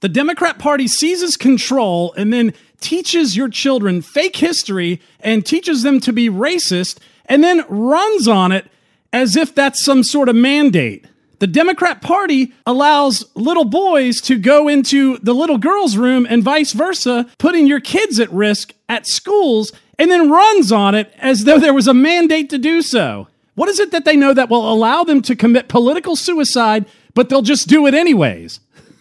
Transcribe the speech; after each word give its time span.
The 0.00 0.08
Democrat 0.08 0.58
Party 0.58 0.88
seizes 0.88 1.36
control 1.36 2.14
and 2.14 2.32
then 2.32 2.54
teaches 2.80 3.36
your 3.36 3.50
children 3.50 4.00
fake 4.00 4.36
history 4.36 5.00
and 5.20 5.44
teaches 5.44 5.82
them 5.82 6.00
to 6.00 6.12
be 6.12 6.30
racist 6.30 6.98
and 7.26 7.44
then 7.44 7.64
runs 7.68 8.26
on 8.26 8.50
it 8.50 8.66
as 9.12 9.36
if 9.36 9.54
that's 9.54 9.84
some 9.84 10.02
sort 10.02 10.28
of 10.28 10.36
mandate. 10.36 11.06
The 11.40 11.46
Democrat 11.46 12.02
Party 12.02 12.52
allows 12.66 13.24
little 13.34 13.64
boys 13.64 14.20
to 14.22 14.38
go 14.38 14.68
into 14.68 15.18
the 15.18 15.34
little 15.34 15.58
girls' 15.58 15.96
room 15.96 16.26
and 16.28 16.42
vice 16.42 16.72
versa, 16.72 17.26
putting 17.38 17.66
your 17.66 17.80
kids 17.80 18.20
at 18.20 18.30
risk 18.32 18.74
at 18.88 19.06
schools, 19.06 19.72
and 19.98 20.10
then 20.10 20.30
runs 20.30 20.70
on 20.70 20.94
it 20.94 21.12
as 21.18 21.44
though 21.44 21.58
there 21.58 21.74
was 21.74 21.88
a 21.88 21.94
mandate 21.94 22.50
to 22.50 22.58
do 22.58 22.82
so. 22.82 23.28
What 23.54 23.68
is 23.68 23.80
it 23.80 23.90
that 23.90 24.04
they 24.04 24.16
know 24.16 24.34
that 24.34 24.50
will 24.50 24.70
allow 24.70 25.04
them 25.04 25.22
to 25.22 25.36
commit 25.36 25.68
political 25.68 26.14
suicide, 26.14 26.86
but 27.14 27.28
they'll 27.28 27.42
just 27.42 27.68
do 27.68 27.86
it 27.86 27.94
anyways? 27.94 28.60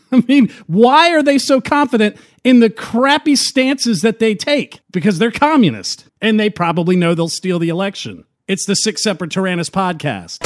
I 0.11 0.23
mean, 0.27 0.49
why 0.67 1.11
are 1.11 1.23
they 1.23 1.37
so 1.37 1.61
confident 1.61 2.17
in 2.43 2.59
the 2.59 2.69
crappy 2.69 3.35
stances 3.35 4.01
that 4.01 4.19
they 4.19 4.35
take? 4.35 4.81
Because 4.91 5.19
they're 5.19 5.31
communist 5.31 6.09
and 6.21 6.39
they 6.39 6.49
probably 6.49 6.95
know 6.95 7.13
they'll 7.13 7.29
steal 7.29 7.59
the 7.59 7.69
election. 7.69 8.25
It's 8.47 8.65
the 8.65 8.75
Sic 8.75 8.97
Semper 8.97 9.27
Tyrannis 9.27 9.69
podcast. 9.69 10.39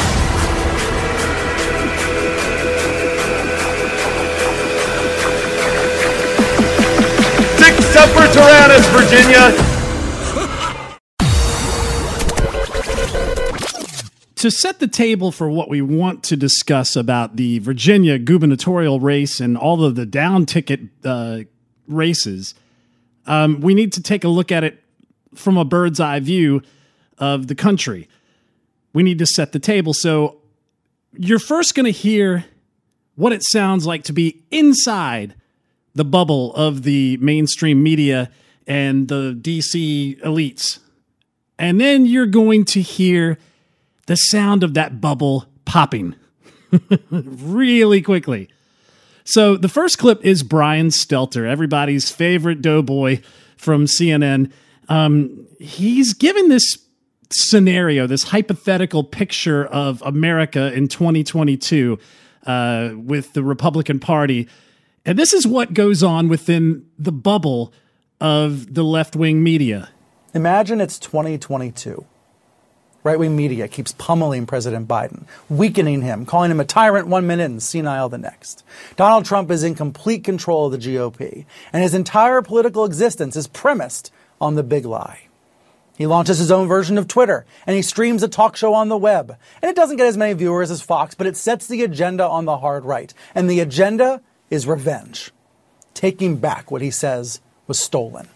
Semper 7.94 8.28
Tyrannis, 8.34 8.84
Virginia. 8.90 9.73
To 14.44 14.52
set 14.52 14.82
the 14.82 14.90
table 14.90 15.32
for 15.32 15.50
what 15.50 15.70
we 15.70 15.82
want 15.82 16.22
to 16.26 16.36
discuss 16.36 16.98
about 16.98 17.38
the 17.38 17.60
Virginia 17.60 18.20
gubernatorial 18.20 19.00
race 19.00 19.40
and 19.40 19.58
all 19.58 19.86
of 19.86 19.96
the 19.96 20.06
down 20.06 20.46
ticket 20.46 20.82
uh, 21.06 21.44
races, 21.88 22.54
um, 23.26 23.62
we 23.62 23.74
need 23.74 23.94
to 23.94 24.04
take 24.04 24.26
a 24.26 24.28
look 24.28 24.52
at 24.52 24.66
it 24.66 24.84
from 25.34 25.56
a 25.56 25.64
bird's 25.64 26.02
eye 26.02 26.20
view 26.20 26.62
of 27.20 27.48
the 27.48 27.56
country. 27.56 28.10
We 28.92 29.02
need 29.02 29.18
to 29.20 29.26
set 29.26 29.54
the 29.54 29.60
table. 29.60 29.94
So 29.94 30.42
you're 31.14 31.40
first 31.40 31.74
going 31.74 31.86
to 31.86 31.98
hear 31.98 32.44
what 33.16 33.32
it 33.32 33.44
sounds 33.46 33.86
like 33.86 34.04
to 34.04 34.12
be 34.12 34.44
inside 34.52 35.36
the 35.96 36.04
bubble 36.04 36.54
of 36.56 36.84
the 36.84 37.16
mainstream 37.22 37.82
media 37.82 38.30
and 38.68 39.08
the 39.08 39.40
DC 39.42 40.20
elites. 40.20 40.80
And 41.58 41.80
then 41.80 42.06
you're 42.06 42.26
going 42.26 42.66
to 42.66 42.82
hear 42.82 43.38
the 44.08 44.16
sound 44.16 44.64
of 44.64 44.74
that 44.74 45.00
bubble 45.02 45.46
popping 45.66 46.16
really 47.12 48.02
quickly. 48.02 48.50
So 49.24 49.56
the 49.56 49.70
first 49.70 49.98
clip 49.98 50.24
is 50.26 50.44
Brian 50.44 50.88
Stelter, 50.88 51.48
everybody's 51.48 52.12
favorite 52.12 52.62
doughboy 52.62 53.22
from 53.56 53.86
CNN. 53.86 54.52
Um, 54.90 55.48
he's 55.60 56.14
given 56.14 56.50
this 56.50 56.78
scenario, 57.32 58.06
this 58.06 58.24
hypothetical 58.24 59.04
picture 59.04 59.66
of 59.66 60.02
America 60.02 60.74
in 60.74 60.88
2022 60.88 61.98
uh, 62.46 62.92
with 62.96 63.34
the 63.34 63.44
Republican 63.44 64.00
Party 64.00 64.48
and 65.06 65.20
this 65.20 65.34
is 65.34 65.46
what 65.46 65.74
goes 65.74 66.02
on 66.02 66.30
within 66.30 66.86
the 66.98 67.12
bubble 67.12 67.74
of 68.22 68.74
the 68.74 68.84
left 68.84 69.16
wing 69.16 69.44
media. 69.44 69.90
Imagine 70.34 70.80
it's 70.80 70.98
2022. 70.98 72.06
Right 73.04 73.20
wing 73.20 73.36
media 73.36 73.68
keeps 73.68 73.92
pummeling 73.92 74.46
President 74.46 74.88
Biden, 74.88 75.26
weakening 75.50 76.04
him, 76.04 76.26
calling 76.26 76.52
him 76.52 76.62
a 76.62 76.66
tyrant 76.66 77.08
one 77.08 77.28
minute 77.28 77.52
and 77.52 77.62
senile 77.62 78.08
the 78.08 78.18
next. 78.18 78.64
Donald 78.96 79.26
Trump 79.26 79.52
is 79.52 79.62
in 79.62 79.76
complete 79.76 80.24
control 80.24 80.68
of 80.68 80.72
the 80.72 80.78
GOP, 80.78 81.46
and 81.74 81.84
his 81.84 81.94
entire 81.94 82.42
political 82.42 82.86
existence 82.86 83.36
is 83.36 83.48
premised 83.48 84.12
on 84.40 84.56
the 84.56 84.64
big 84.64 84.86
lie. 84.86 85.24
He 85.98 86.08
launches 86.08 86.40
his 86.40 86.50
own 86.50 86.68
version 86.68 86.98
of 86.98 87.08
Twitter, 87.10 87.46
and 87.68 87.76
he 87.76 87.82
streams 87.82 88.24
a 88.24 88.28
talk 88.30 88.56
show 88.56 88.74
on 88.74 88.88
the 88.88 88.98
web. 88.98 89.38
And 89.62 89.70
it 89.70 89.76
doesn't 89.76 89.98
get 89.98 90.08
as 90.08 90.18
many 90.18 90.34
viewers 90.34 90.72
as 90.72 90.82
Fox, 90.82 91.14
but 91.14 91.28
it 91.28 91.38
sets 91.38 91.68
the 91.68 91.84
agenda 91.84 92.26
on 92.26 92.46
the 92.46 92.58
hard 92.58 92.86
right. 92.86 93.14
And 93.36 93.50
the 93.50 93.60
agenda 93.60 94.22
is 94.50 94.66
revenge, 94.66 95.32
taking 95.94 96.38
back 96.38 96.72
what 96.72 96.82
he 96.82 96.90
says 96.90 97.42
was 97.68 97.80
stolen. 97.80 98.30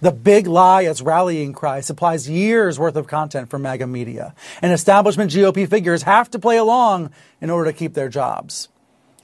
The 0.00 0.12
big 0.12 0.46
lie 0.46 0.84
as 0.84 1.02
rallying 1.02 1.52
cry 1.52 1.80
supplies 1.80 2.28
years 2.28 2.78
worth 2.78 2.96
of 2.96 3.06
content 3.06 3.50
for 3.50 3.58
MAGA 3.58 3.86
media, 3.86 4.34
and 4.62 4.72
establishment 4.72 5.30
GOP 5.30 5.68
figures 5.68 6.02
have 6.02 6.30
to 6.30 6.38
play 6.38 6.56
along 6.56 7.10
in 7.40 7.50
order 7.50 7.70
to 7.70 7.76
keep 7.76 7.94
their 7.94 8.08
jobs. 8.08 8.68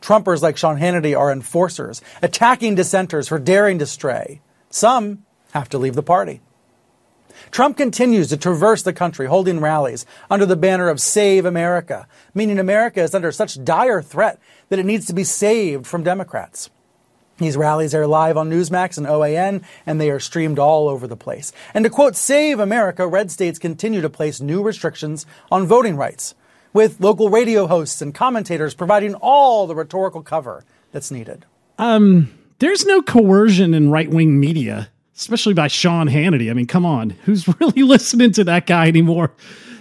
Trumpers 0.01 0.43
like 0.43 0.57
Sean 0.57 0.79
Hannity 0.79 1.19
are 1.19 1.33
enforcers, 1.33 2.03
attacking 2.23 2.75
dissenters 2.75 3.29
for 3.29 3.39
daring 3.39 3.79
to 3.79 3.87
stray. 3.87 4.41
Some 4.71 5.25
have 5.53 5.69
to 5.71 5.79
leave 5.79 5.95
the 5.95 6.03
party. 6.03 6.41
Trump 7.51 7.77
continues 7.77 8.29
to 8.29 8.37
traverse 8.37 8.83
the 8.83 8.93
country 8.93 9.27
holding 9.27 9.61
rallies 9.61 10.07
under 10.31 10.47
the 10.47 10.57
banner 10.57 10.89
of 10.89 11.01
Save 11.01 11.45
America, 11.45 12.07
meaning 12.35 12.59
America 12.59 13.03
is 13.03 13.15
under 13.15 13.33
such 13.33 13.63
dire 13.63 14.03
threat 14.03 14.39
that 14.69 14.79
it 14.79 14.87
needs 14.87 15.07
to 15.07 15.13
be 15.13 15.25
saved 15.25 15.87
from 15.87 16.03
Democrats. 16.03 16.71
These 17.39 17.57
rallies 17.57 17.95
are 17.95 18.07
live 18.07 18.37
on 18.37 18.51
Newsmax 18.51 18.97
and 18.97 19.07
OAN, 19.07 19.63
and 19.85 20.01
they 20.01 20.11
are 20.11 20.19
streamed 20.19 20.59
all 20.59 20.89
over 20.89 21.07
the 21.07 21.17
place. 21.17 21.53
And 21.75 21.85
to 21.85 21.91
quote 21.91 22.17
Save 22.17 22.59
America, 22.59 23.07
red 23.07 23.31
states 23.31 23.59
continue 23.59 24.01
to 24.01 24.09
place 24.09 24.41
new 24.41 24.63
restrictions 24.63 25.27
on 25.51 25.67
voting 25.67 25.97
rights, 25.97 26.35
with 26.73 27.01
local 27.01 27.29
radio 27.29 27.67
hosts 27.67 28.01
and 28.01 28.15
commentators 28.15 28.75
providing 28.75 29.15
all 29.17 29.67
the 29.67 29.75
rhetorical 29.75 30.23
cover 30.23 30.65
that's 30.93 31.11
needed. 31.11 31.45
Um, 31.79 32.33
there's 32.59 32.87
no 32.87 33.03
coercion 33.03 33.75
in 33.75 33.91
right 33.91 34.09
wing 34.09 34.41
media, 34.41 34.89
especially 35.15 35.55
by 35.55 35.69
Sean 35.69 36.09
Hannity. 36.09 36.51
I 36.51 36.55
mean, 36.55 36.67
come 36.67 36.87
on, 36.87 37.11
who's 37.11 37.47
really 37.61 37.83
listening 37.83 38.33
to 38.33 38.45
that 38.45 38.67
guy 38.67 38.89
anymore? 38.89 39.33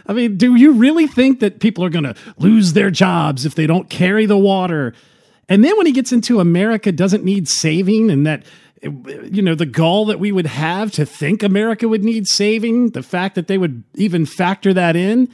I 0.08 0.14
mean, 0.14 0.38
do 0.38 0.56
you 0.56 0.74
really 0.74 1.08
think 1.08 1.40
that 1.40 1.60
people 1.60 1.84
are 1.84 1.90
going 1.90 2.04
to 2.04 2.16
lose 2.38 2.74
their 2.74 2.92
jobs 2.92 3.46
if 3.46 3.56
they 3.56 3.66
don't 3.66 3.90
carry 3.90 4.26
the 4.26 4.38
water? 4.38 4.94
And 5.48 5.64
then 5.64 5.78
when 5.78 5.86
he 5.86 5.92
gets 5.92 6.12
into 6.12 6.40
America 6.40 6.92
doesn't 6.92 7.24
need 7.24 7.48
saving 7.48 8.10
and 8.10 8.26
that 8.26 8.44
you 8.82 9.42
know 9.42 9.56
the 9.56 9.66
gall 9.66 10.06
that 10.06 10.20
we 10.20 10.32
would 10.32 10.46
have 10.46 10.92
to 10.92 11.06
think 11.06 11.42
America 11.42 11.88
would 11.88 12.04
need 12.04 12.28
saving, 12.28 12.92
the 12.92 13.04
fact 13.04 13.36
that 13.36 13.48
they 13.48 13.58
would 13.58 13.84
even 13.96 14.26
factor 14.26 14.74
that 14.74 14.96
in, 14.96 15.30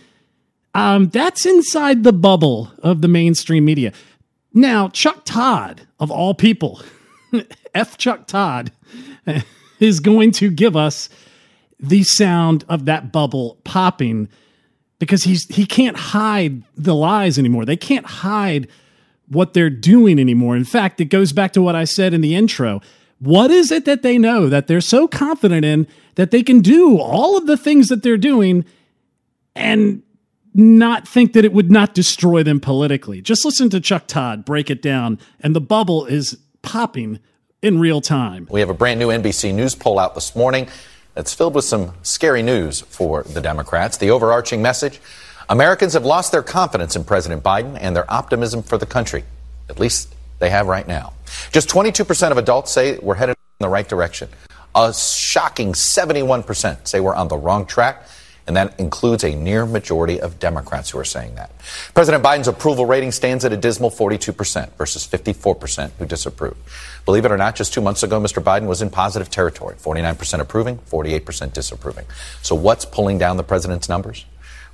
um, 0.73 1.09
that's 1.09 1.45
inside 1.45 2.03
the 2.03 2.13
bubble 2.13 2.71
of 2.79 3.01
the 3.01 3.07
mainstream 3.07 3.65
media. 3.65 3.91
Now, 4.53 4.89
Chuck 4.89 5.23
Todd, 5.25 5.87
of 5.99 6.11
all 6.11 6.33
people, 6.33 6.81
F. 7.73 7.97
Chuck 7.97 8.27
Todd, 8.27 8.71
is 9.79 9.99
going 9.99 10.31
to 10.31 10.49
give 10.49 10.75
us 10.75 11.09
the 11.79 12.03
sound 12.03 12.63
of 12.69 12.85
that 12.85 13.11
bubble 13.11 13.57
popping 13.63 14.29
because 14.99 15.23
he's 15.23 15.45
he 15.47 15.65
can't 15.65 15.97
hide 15.97 16.63
the 16.75 16.93
lies 16.93 17.39
anymore. 17.39 17.65
They 17.65 17.77
can't 17.77 18.05
hide 18.05 18.67
what 19.31 19.53
they're 19.53 19.69
doing 19.69 20.19
anymore. 20.19 20.57
In 20.57 20.65
fact, 20.65 20.99
it 20.99 21.05
goes 21.05 21.31
back 21.31 21.53
to 21.53 21.61
what 21.61 21.75
I 21.75 21.85
said 21.85 22.13
in 22.13 22.19
the 22.19 22.35
intro. 22.35 22.81
What 23.19 23.49
is 23.49 23.71
it 23.71 23.85
that 23.85 24.01
they 24.01 24.17
know 24.17 24.49
that 24.49 24.67
they're 24.67 24.81
so 24.81 25.07
confident 25.07 25.63
in 25.63 25.87
that 26.15 26.31
they 26.31 26.43
can 26.43 26.59
do 26.59 26.97
all 26.97 27.37
of 27.37 27.47
the 27.47 27.55
things 27.55 27.87
that 27.87 28.03
they're 28.03 28.17
doing 28.17 28.65
and 29.55 30.03
not 30.53 31.07
think 31.07 31.31
that 31.31 31.45
it 31.45 31.53
would 31.53 31.71
not 31.71 31.93
destroy 31.93 32.43
them 32.43 32.59
politically? 32.59 33.21
Just 33.21 33.45
listen 33.45 33.69
to 33.69 33.79
Chuck 33.79 34.05
Todd 34.07 34.43
break 34.43 34.69
it 34.69 34.81
down, 34.81 35.17
and 35.39 35.55
the 35.55 35.61
bubble 35.61 36.05
is 36.05 36.37
popping 36.61 37.19
in 37.61 37.79
real 37.79 38.01
time. 38.01 38.47
We 38.51 38.59
have 38.59 38.69
a 38.69 38.73
brand 38.73 38.99
new 38.99 39.07
NBC 39.07 39.53
News 39.53 39.75
poll 39.75 39.97
out 39.97 40.13
this 40.13 40.35
morning 40.35 40.67
that's 41.13 41.33
filled 41.33 41.55
with 41.55 41.65
some 41.65 41.93
scary 42.01 42.41
news 42.41 42.81
for 42.81 43.23
the 43.23 43.39
Democrats. 43.39 43.97
The 43.97 44.09
overarching 44.09 44.61
message 44.61 44.99
Americans 45.51 45.91
have 45.93 46.05
lost 46.05 46.31
their 46.31 46.41
confidence 46.41 46.95
in 46.95 47.03
President 47.03 47.43
Biden 47.43 47.77
and 47.77 47.93
their 47.93 48.09
optimism 48.09 48.63
for 48.63 48.77
the 48.77 48.85
country. 48.85 49.25
At 49.69 49.81
least 49.81 50.15
they 50.39 50.49
have 50.49 50.65
right 50.67 50.87
now. 50.87 51.11
Just 51.51 51.67
22% 51.67 52.31
of 52.31 52.37
adults 52.37 52.71
say 52.71 52.97
we're 52.99 53.15
headed 53.15 53.35
in 53.59 53.65
the 53.65 53.69
right 53.69 53.87
direction. 53.87 54.29
A 54.73 54.93
shocking 54.93 55.73
71% 55.73 56.87
say 56.87 57.01
we're 57.01 57.13
on 57.13 57.27
the 57.27 57.35
wrong 57.35 57.65
track. 57.65 58.07
And 58.47 58.55
that 58.55 58.79
includes 58.79 59.25
a 59.25 59.35
near 59.35 59.65
majority 59.65 60.21
of 60.21 60.39
Democrats 60.39 60.89
who 60.89 60.97
are 60.99 61.05
saying 61.05 61.35
that. 61.35 61.51
President 61.93 62.23
Biden's 62.23 62.47
approval 62.47 62.85
rating 62.85 63.11
stands 63.11 63.43
at 63.43 63.51
a 63.51 63.57
dismal 63.57 63.91
42% 63.91 64.71
versus 64.77 65.05
54% 65.05 65.91
who 65.99 66.05
disapprove. 66.05 66.55
Believe 67.05 67.25
it 67.25 67.31
or 67.31 67.37
not, 67.37 67.57
just 67.57 67.73
two 67.73 67.81
months 67.81 68.03
ago, 68.03 68.21
Mr. 68.21 68.41
Biden 68.41 68.67
was 68.67 68.81
in 68.81 68.89
positive 68.89 69.29
territory 69.29 69.75
49% 69.75 70.39
approving, 70.39 70.77
48% 70.89 71.53
disapproving. 71.53 72.05
So, 72.41 72.55
what's 72.55 72.85
pulling 72.85 73.17
down 73.17 73.37
the 73.37 73.43
president's 73.43 73.87
numbers? 73.87 74.25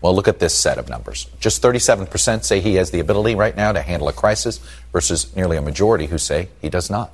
Well, 0.01 0.15
look 0.15 0.27
at 0.27 0.39
this 0.39 0.53
set 0.53 0.77
of 0.77 0.89
numbers. 0.89 1.27
Just 1.39 1.61
37% 1.61 2.43
say 2.43 2.59
he 2.59 2.75
has 2.75 2.91
the 2.91 2.99
ability 2.99 3.35
right 3.35 3.55
now 3.55 3.71
to 3.71 3.81
handle 3.81 4.07
a 4.07 4.13
crisis 4.13 4.59
versus 4.91 5.35
nearly 5.35 5.57
a 5.57 5.61
majority 5.61 6.05
who 6.05 6.17
say 6.17 6.49
he 6.61 6.69
does 6.69 6.89
not. 6.89 7.11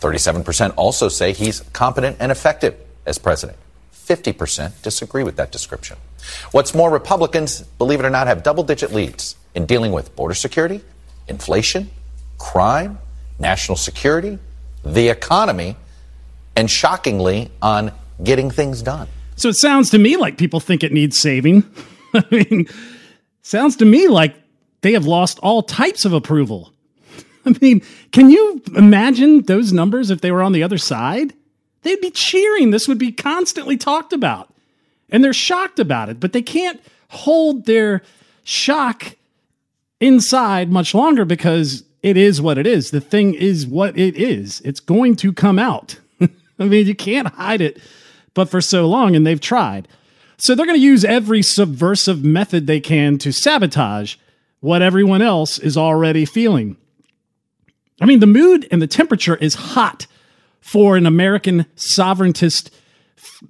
37% 0.00 0.72
also 0.76 1.08
say 1.08 1.32
he's 1.32 1.60
competent 1.72 2.16
and 2.20 2.32
effective 2.32 2.74
as 3.04 3.18
president. 3.18 3.58
50% 3.92 4.82
disagree 4.82 5.22
with 5.22 5.36
that 5.36 5.52
description. 5.52 5.98
What's 6.52 6.74
more, 6.74 6.90
Republicans, 6.90 7.60
believe 7.78 8.00
it 8.00 8.06
or 8.06 8.10
not, 8.10 8.26
have 8.26 8.42
double 8.42 8.64
digit 8.64 8.92
leads 8.92 9.36
in 9.54 9.66
dealing 9.66 9.92
with 9.92 10.14
border 10.16 10.34
security, 10.34 10.80
inflation, 11.28 11.90
crime, 12.38 12.98
national 13.38 13.76
security, 13.76 14.38
the 14.84 15.08
economy, 15.08 15.76
and 16.56 16.70
shockingly, 16.70 17.50
on 17.62 17.92
getting 18.22 18.50
things 18.50 18.82
done. 18.82 19.08
So 19.40 19.48
it 19.48 19.56
sounds 19.56 19.88
to 19.90 19.98
me 19.98 20.18
like 20.18 20.36
people 20.36 20.60
think 20.60 20.84
it 20.84 20.92
needs 20.92 21.18
saving. 21.18 21.64
I 22.14 22.24
mean, 22.30 22.68
sounds 23.40 23.74
to 23.76 23.86
me 23.86 24.06
like 24.06 24.34
they 24.82 24.92
have 24.92 25.06
lost 25.06 25.38
all 25.38 25.62
types 25.62 26.04
of 26.04 26.12
approval. 26.12 26.74
I 27.46 27.54
mean, 27.62 27.80
can 28.12 28.28
you 28.28 28.60
imagine 28.76 29.40
those 29.44 29.72
numbers 29.72 30.10
if 30.10 30.20
they 30.20 30.30
were 30.30 30.42
on 30.42 30.52
the 30.52 30.62
other 30.62 30.76
side? 30.76 31.32
They'd 31.80 32.02
be 32.02 32.10
cheering. 32.10 32.70
This 32.70 32.86
would 32.86 32.98
be 32.98 33.12
constantly 33.12 33.78
talked 33.78 34.12
about. 34.12 34.52
And 35.08 35.24
they're 35.24 35.32
shocked 35.32 35.78
about 35.78 36.10
it, 36.10 36.20
but 36.20 36.34
they 36.34 36.42
can't 36.42 36.78
hold 37.08 37.64
their 37.64 38.02
shock 38.44 39.16
inside 40.00 40.70
much 40.70 40.94
longer 40.94 41.24
because 41.24 41.82
it 42.02 42.18
is 42.18 42.42
what 42.42 42.58
it 42.58 42.66
is. 42.66 42.90
The 42.90 43.00
thing 43.00 43.32
is 43.32 43.66
what 43.66 43.98
it 43.98 44.16
is. 44.16 44.60
It's 44.66 44.80
going 44.80 45.16
to 45.16 45.32
come 45.32 45.58
out. 45.58 45.98
I 46.58 46.64
mean, 46.64 46.86
you 46.86 46.94
can't 46.94 47.28
hide 47.28 47.62
it 47.62 47.80
but 48.34 48.48
for 48.48 48.60
so 48.60 48.86
long, 48.86 49.14
and 49.16 49.26
they've 49.26 49.40
tried. 49.40 49.88
So 50.38 50.54
they're 50.54 50.66
going 50.66 50.78
to 50.78 50.84
use 50.84 51.04
every 51.04 51.42
subversive 51.42 52.24
method 52.24 52.66
they 52.66 52.80
can 52.80 53.18
to 53.18 53.32
sabotage 53.32 54.16
what 54.60 54.82
everyone 54.82 55.22
else 55.22 55.58
is 55.58 55.76
already 55.76 56.24
feeling. 56.24 56.76
I 58.00 58.06
mean, 58.06 58.20
the 58.20 58.26
mood 58.26 58.66
and 58.70 58.80
the 58.80 58.86
temperature 58.86 59.36
is 59.36 59.54
hot 59.54 60.06
for 60.60 60.96
an 60.96 61.06
American 61.06 61.66
sovereigntist 61.76 62.70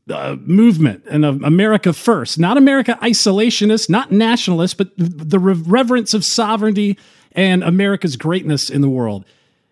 uh, 0.09 0.37
movement 0.41 1.05
and 1.09 1.25
uh, 1.25 1.35
America 1.45 1.93
first, 1.93 2.39
not 2.39 2.57
America 2.57 2.99
isolationist, 3.03 3.89
not 3.89 4.11
nationalist, 4.11 4.77
but 4.77 4.91
the 4.97 5.39
reverence 5.39 6.15
of 6.15 6.25
sovereignty 6.25 6.99
and 7.33 7.63
America's 7.63 8.17
greatness 8.17 8.71
in 8.71 8.81
the 8.81 8.89
world. 8.89 9.25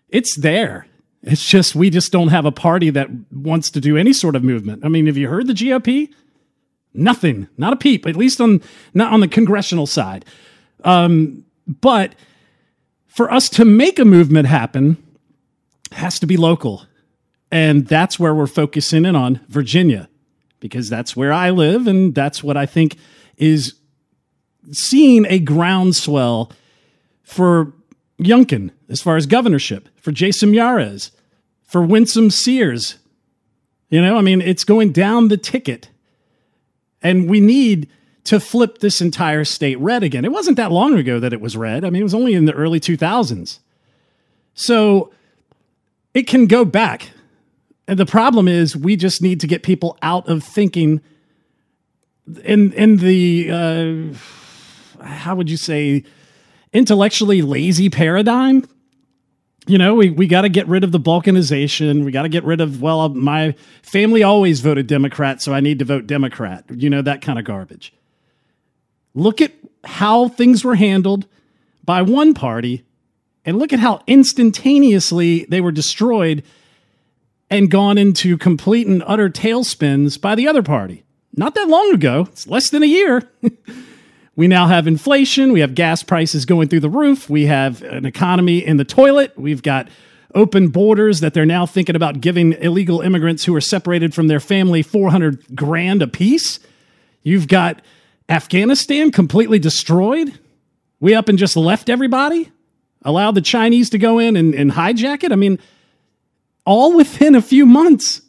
It's 0.09 0.37
there. 0.37 0.87
It's 1.21 1.43
just 1.43 1.75
we 1.75 1.89
just 1.89 2.11
don't 2.11 2.29
have 2.29 2.45
a 2.45 2.51
party 2.51 2.89
that 2.91 3.09
wants 3.31 3.69
to 3.71 3.81
do 3.81 3.97
any 3.97 4.13
sort 4.13 4.35
of 4.35 4.43
movement. 4.43 4.85
I 4.85 4.87
mean, 4.87 5.07
have 5.07 5.17
you 5.17 5.27
heard 5.27 5.47
the 5.47 5.53
GOP? 5.53 6.09
Nothing, 6.93 7.47
not 7.57 7.73
a 7.73 7.75
peep. 7.75 8.07
At 8.07 8.15
least 8.15 8.39
on 8.39 8.61
not 8.93 9.11
on 9.11 9.19
the 9.19 9.27
congressional 9.27 9.85
side. 9.85 10.25
Um, 10.83 11.45
but 11.67 12.15
for 13.07 13.31
us 13.31 13.49
to 13.49 13.65
make 13.65 13.99
a 13.99 14.05
movement 14.05 14.47
happen, 14.47 14.97
has 15.91 16.19
to 16.19 16.25
be 16.25 16.37
local, 16.37 16.85
and 17.51 17.85
that's 17.87 18.17
where 18.17 18.33
we're 18.33 18.47
focusing 18.47 19.05
in 19.05 19.15
on 19.15 19.41
Virginia, 19.49 20.07
because 20.59 20.89
that's 20.89 21.15
where 21.15 21.33
I 21.33 21.49
live, 21.49 21.85
and 21.85 22.15
that's 22.15 22.43
what 22.43 22.55
I 22.55 22.65
think 22.65 22.95
is 23.37 23.75
seeing 24.71 25.25
a 25.25 25.39
groundswell 25.39 26.51
for 27.23 27.73
Youngkin 28.19 28.71
as 28.89 29.01
far 29.01 29.17
as 29.17 29.25
governorship, 29.25 29.89
for 29.97 30.11
Jason 30.11 30.51
Miyares, 30.51 31.11
for 31.63 31.81
Winsome 31.81 32.29
Sears. 32.29 32.97
You 33.89 34.01
know, 34.01 34.17
I 34.17 34.21
mean, 34.21 34.41
it's 34.41 34.63
going 34.63 34.91
down 34.91 35.29
the 35.29 35.37
ticket. 35.37 35.89
And 37.01 37.29
we 37.29 37.39
need 37.39 37.89
to 38.25 38.39
flip 38.39 38.79
this 38.79 39.01
entire 39.01 39.45
state 39.45 39.79
red 39.79 40.03
again. 40.03 40.25
It 40.25 40.31
wasn't 40.31 40.57
that 40.57 40.71
long 40.71 40.97
ago 40.97 41.19
that 41.19 41.33
it 41.33 41.41
was 41.41 41.55
red. 41.55 41.85
I 41.85 41.89
mean, 41.89 42.01
it 42.01 42.03
was 42.03 42.13
only 42.13 42.33
in 42.33 42.45
the 42.45 42.53
early 42.53 42.79
2000s. 42.79 43.59
So 44.53 45.11
it 46.13 46.23
can 46.23 46.45
go 46.45 46.65
back. 46.65 47.11
And 47.87 47.97
the 47.97 48.05
problem 48.05 48.47
is 48.47 48.75
we 48.75 48.95
just 48.95 49.21
need 49.21 49.39
to 49.39 49.47
get 49.47 49.63
people 49.63 49.97
out 50.01 50.27
of 50.27 50.43
thinking 50.43 51.01
in 52.43 52.73
in 52.73 52.97
the 52.97 53.49
uh, 53.51 55.03
how 55.03 55.35
would 55.35 55.49
you 55.49 55.57
say 55.57 56.03
intellectually 56.73 57.41
lazy 57.41 57.89
paradigm. 57.89 58.67
You 59.67 59.77
know, 59.77 59.95
we, 59.95 60.09
we 60.09 60.27
got 60.27 60.41
to 60.41 60.49
get 60.49 60.67
rid 60.67 60.83
of 60.83 60.91
the 60.91 60.99
balkanization. 60.99 62.03
We 62.03 62.11
got 62.11 62.23
to 62.23 62.29
get 62.29 62.43
rid 62.43 62.61
of, 62.61 62.81
well, 62.81 63.01
uh, 63.01 63.09
my 63.09 63.53
family 63.83 64.23
always 64.23 64.61
voted 64.61 64.87
Democrat, 64.87 65.41
so 65.41 65.53
I 65.53 65.59
need 65.59 65.79
to 65.79 65.85
vote 65.85 66.07
Democrat. 66.07 66.65
You 66.69 66.89
know, 66.89 67.01
that 67.01 67.21
kind 67.21 67.37
of 67.37 67.45
garbage. 67.45 67.93
Look 69.13 69.41
at 69.41 69.51
how 69.83 70.27
things 70.29 70.63
were 70.63 70.75
handled 70.75 71.27
by 71.83 72.01
one 72.01 72.33
party 72.33 72.83
and 73.45 73.57
look 73.57 73.73
at 73.73 73.79
how 73.79 74.01
instantaneously 74.07 75.45
they 75.45 75.61
were 75.61 75.71
destroyed 75.71 76.43
and 77.49 77.71
gone 77.71 77.97
into 77.97 78.37
complete 78.37 78.87
and 78.87 79.03
utter 79.05 79.29
tailspins 79.29 80.19
by 80.19 80.35
the 80.35 80.47
other 80.47 80.61
party. 80.61 81.03
Not 81.35 81.55
that 81.55 81.67
long 81.67 81.93
ago, 81.93 82.27
it's 82.31 82.47
less 82.47 82.69
than 82.69 82.83
a 82.83 82.87
year. 82.87 83.29
We 84.39 84.47
now 84.47 84.67
have 84.67 84.87
inflation. 84.87 85.51
We 85.51 85.59
have 85.59 85.75
gas 85.75 86.01
prices 86.01 86.45
going 86.45 86.69
through 86.69 86.79
the 86.79 86.89
roof. 86.89 87.29
We 87.29 87.47
have 87.47 87.81
an 87.81 88.05
economy 88.05 88.65
in 88.65 88.77
the 88.77 88.85
toilet. 88.85 89.37
We've 89.37 89.61
got 89.61 89.89
open 90.33 90.69
borders 90.69 91.19
that 91.19 91.33
they're 91.33 91.45
now 91.45 91.65
thinking 91.65 91.97
about 91.97 92.21
giving 92.21 92.53
illegal 92.53 93.01
immigrants 93.01 93.43
who 93.43 93.53
are 93.53 93.59
separated 93.59 94.13
from 94.13 94.27
their 94.27 94.39
family 94.39 94.81
400 94.81 95.57
grand 95.57 96.01
a 96.01 96.07
piece. 96.07 96.61
You've 97.21 97.49
got 97.49 97.81
Afghanistan 98.29 99.11
completely 99.11 99.59
destroyed. 99.59 100.39
We 101.01 101.13
up 101.13 101.27
and 101.27 101.37
just 101.37 101.57
left 101.57 101.89
everybody, 101.89 102.49
allowed 103.01 103.35
the 103.35 103.41
Chinese 103.41 103.89
to 103.89 103.97
go 103.97 104.19
in 104.19 104.37
and, 104.37 104.55
and 104.55 104.71
hijack 104.71 105.25
it. 105.25 105.33
I 105.33 105.35
mean, 105.35 105.59
all 106.63 106.95
within 106.95 107.35
a 107.35 107.41
few 107.41 107.65
months. 107.65 108.21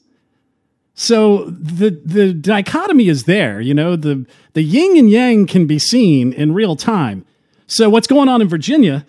So 1.01 1.47
the 1.47 1.99
the 2.05 2.35
dichotomy 2.35 3.09
is 3.09 3.25
there, 3.25 3.59
you 3.59 3.73
know, 3.73 3.97
the 3.97 4.27
the 4.53 4.61
yin 4.61 4.99
and 4.99 5.11
yang 5.11 5.47
can 5.47 5.67
be 5.67 5.79
seen 5.79 6.35
in 6.35 6.53
real 6.53 6.77
time. 6.77 7.25
So 7.67 7.89
what's 7.89 8.07
going 8.07 8.29
on 8.29 8.43
in 8.43 8.51
Virginia? 8.51 9.07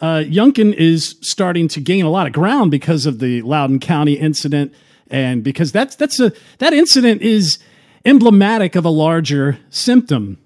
Uh, 0.00 0.24
is 0.26 1.16
starting 1.20 1.68
to 1.68 1.80
gain 1.82 2.06
a 2.06 2.08
lot 2.08 2.26
of 2.26 2.32
ground 2.32 2.70
because 2.70 3.04
of 3.04 3.18
the 3.18 3.42
Loudoun 3.42 3.78
County 3.78 4.14
incident, 4.14 4.72
and 5.08 5.44
because 5.44 5.70
that's 5.70 5.96
that's 5.96 6.18
a 6.18 6.32
that 6.60 6.72
incident 6.72 7.20
is 7.20 7.58
emblematic 8.06 8.74
of 8.74 8.86
a 8.86 8.90
larger 8.90 9.58
symptom. 9.68 10.38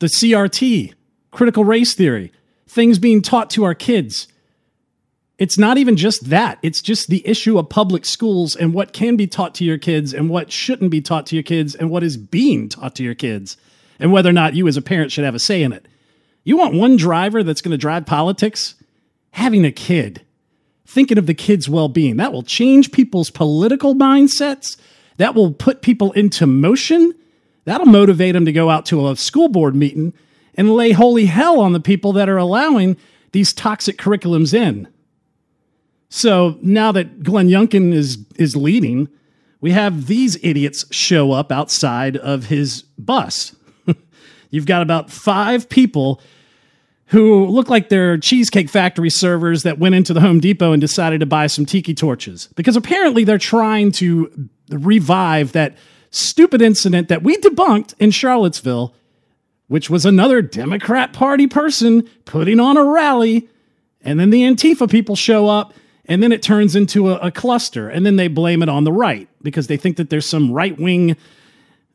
The 0.00 0.08
CRT, 0.08 0.92
critical 1.30 1.64
race 1.64 1.94
theory, 1.94 2.30
things 2.68 2.98
being 2.98 3.22
taught 3.22 3.48
to 3.50 3.64
our 3.64 3.74
kids 3.74 4.28
it's 5.38 5.58
not 5.58 5.76
even 5.76 5.96
just 5.96 6.30
that. 6.30 6.58
It's 6.62 6.80
just 6.80 7.08
the 7.08 7.26
issue 7.26 7.58
of 7.58 7.68
public 7.68 8.06
schools 8.06 8.56
and 8.56 8.72
what 8.72 8.94
can 8.94 9.16
be 9.16 9.26
taught 9.26 9.54
to 9.56 9.64
your 9.64 9.76
kids 9.76 10.14
and 10.14 10.30
what 10.30 10.50
shouldn't 10.50 10.90
be 10.90 11.02
taught 11.02 11.26
to 11.26 11.36
your 11.36 11.42
kids 11.42 11.74
and 11.74 11.90
what 11.90 12.02
is 12.02 12.16
being 12.16 12.68
taught 12.68 12.94
to 12.96 13.02
your 13.02 13.14
kids 13.14 13.58
and 13.98 14.12
whether 14.12 14.30
or 14.30 14.34
not 14.34 14.54
you 14.54 14.66
as 14.66 14.78
a 14.78 14.82
parent 14.82 15.12
should 15.12 15.24
have 15.24 15.34
a 15.34 15.38
say 15.38 15.62
in 15.62 15.72
it. 15.72 15.86
You 16.44 16.56
want 16.56 16.74
one 16.74 16.96
driver 16.96 17.42
that's 17.42 17.60
going 17.60 17.72
to 17.72 17.78
drive 17.78 18.06
politics? 18.06 18.76
Having 19.32 19.66
a 19.66 19.72
kid, 19.72 20.22
thinking 20.86 21.18
of 21.18 21.26
the 21.26 21.34
kid's 21.34 21.68
well 21.68 21.88
being. 21.88 22.16
That 22.16 22.32
will 22.32 22.42
change 22.42 22.92
people's 22.92 23.28
political 23.28 23.94
mindsets. 23.94 24.78
That 25.18 25.34
will 25.34 25.52
put 25.52 25.82
people 25.82 26.12
into 26.12 26.46
motion. 26.46 27.14
That'll 27.64 27.86
motivate 27.86 28.32
them 28.32 28.46
to 28.46 28.52
go 28.52 28.70
out 28.70 28.86
to 28.86 29.08
a 29.08 29.16
school 29.16 29.48
board 29.48 29.74
meeting 29.74 30.14
and 30.54 30.72
lay 30.72 30.92
holy 30.92 31.26
hell 31.26 31.60
on 31.60 31.74
the 31.74 31.80
people 31.80 32.12
that 32.12 32.28
are 32.28 32.38
allowing 32.38 32.96
these 33.32 33.52
toxic 33.52 33.98
curriculums 33.98 34.54
in. 34.54 34.88
So 36.08 36.58
now 36.62 36.92
that 36.92 37.22
Glenn 37.22 37.48
Youngkin 37.48 37.92
is 37.92 38.18
is 38.36 38.56
leading, 38.56 39.08
we 39.60 39.72
have 39.72 40.06
these 40.06 40.38
idiots 40.42 40.84
show 40.94 41.32
up 41.32 41.50
outside 41.50 42.16
of 42.16 42.46
his 42.46 42.82
bus. 42.98 43.56
You've 44.50 44.66
got 44.66 44.82
about 44.82 45.10
five 45.10 45.68
people 45.68 46.20
who 47.06 47.46
look 47.46 47.68
like 47.68 47.88
they're 47.88 48.18
Cheesecake 48.18 48.68
Factory 48.68 49.10
servers 49.10 49.62
that 49.62 49.78
went 49.78 49.94
into 49.94 50.12
the 50.12 50.20
Home 50.20 50.40
Depot 50.40 50.72
and 50.72 50.80
decided 50.80 51.20
to 51.20 51.26
buy 51.26 51.46
some 51.46 51.64
tiki 51.64 51.94
torches 51.94 52.48
because 52.56 52.76
apparently 52.76 53.24
they're 53.24 53.38
trying 53.38 53.92
to 53.92 54.48
revive 54.70 55.52
that 55.52 55.76
stupid 56.10 56.62
incident 56.62 57.08
that 57.08 57.22
we 57.22 57.36
debunked 57.38 57.94
in 58.00 58.10
Charlottesville, 58.10 58.94
which 59.68 59.88
was 59.88 60.04
another 60.04 60.42
Democrat 60.42 61.12
Party 61.12 61.46
person 61.46 62.08
putting 62.24 62.58
on 62.58 62.76
a 62.76 62.84
rally. 62.84 63.48
And 64.00 64.18
then 64.18 64.30
the 64.30 64.42
Antifa 64.42 64.90
people 64.90 65.14
show 65.14 65.48
up 65.48 65.74
and 66.06 66.22
then 66.22 66.32
it 66.32 66.42
turns 66.42 66.74
into 66.74 67.10
a, 67.10 67.16
a 67.18 67.30
cluster, 67.30 67.88
and 67.88 68.06
then 68.06 68.16
they 68.16 68.28
blame 68.28 68.62
it 68.62 68.68
on 68.68 68.84
the 68.84 68.92
right 68.92 69.28
because 69.42 69.66
they 69.66 69.76
think 69.76 69.96
that 69.96 70.10
there's 70.10 70.28
some 70.28 70.52
right 70.52 70.78
wing 70.78 71.16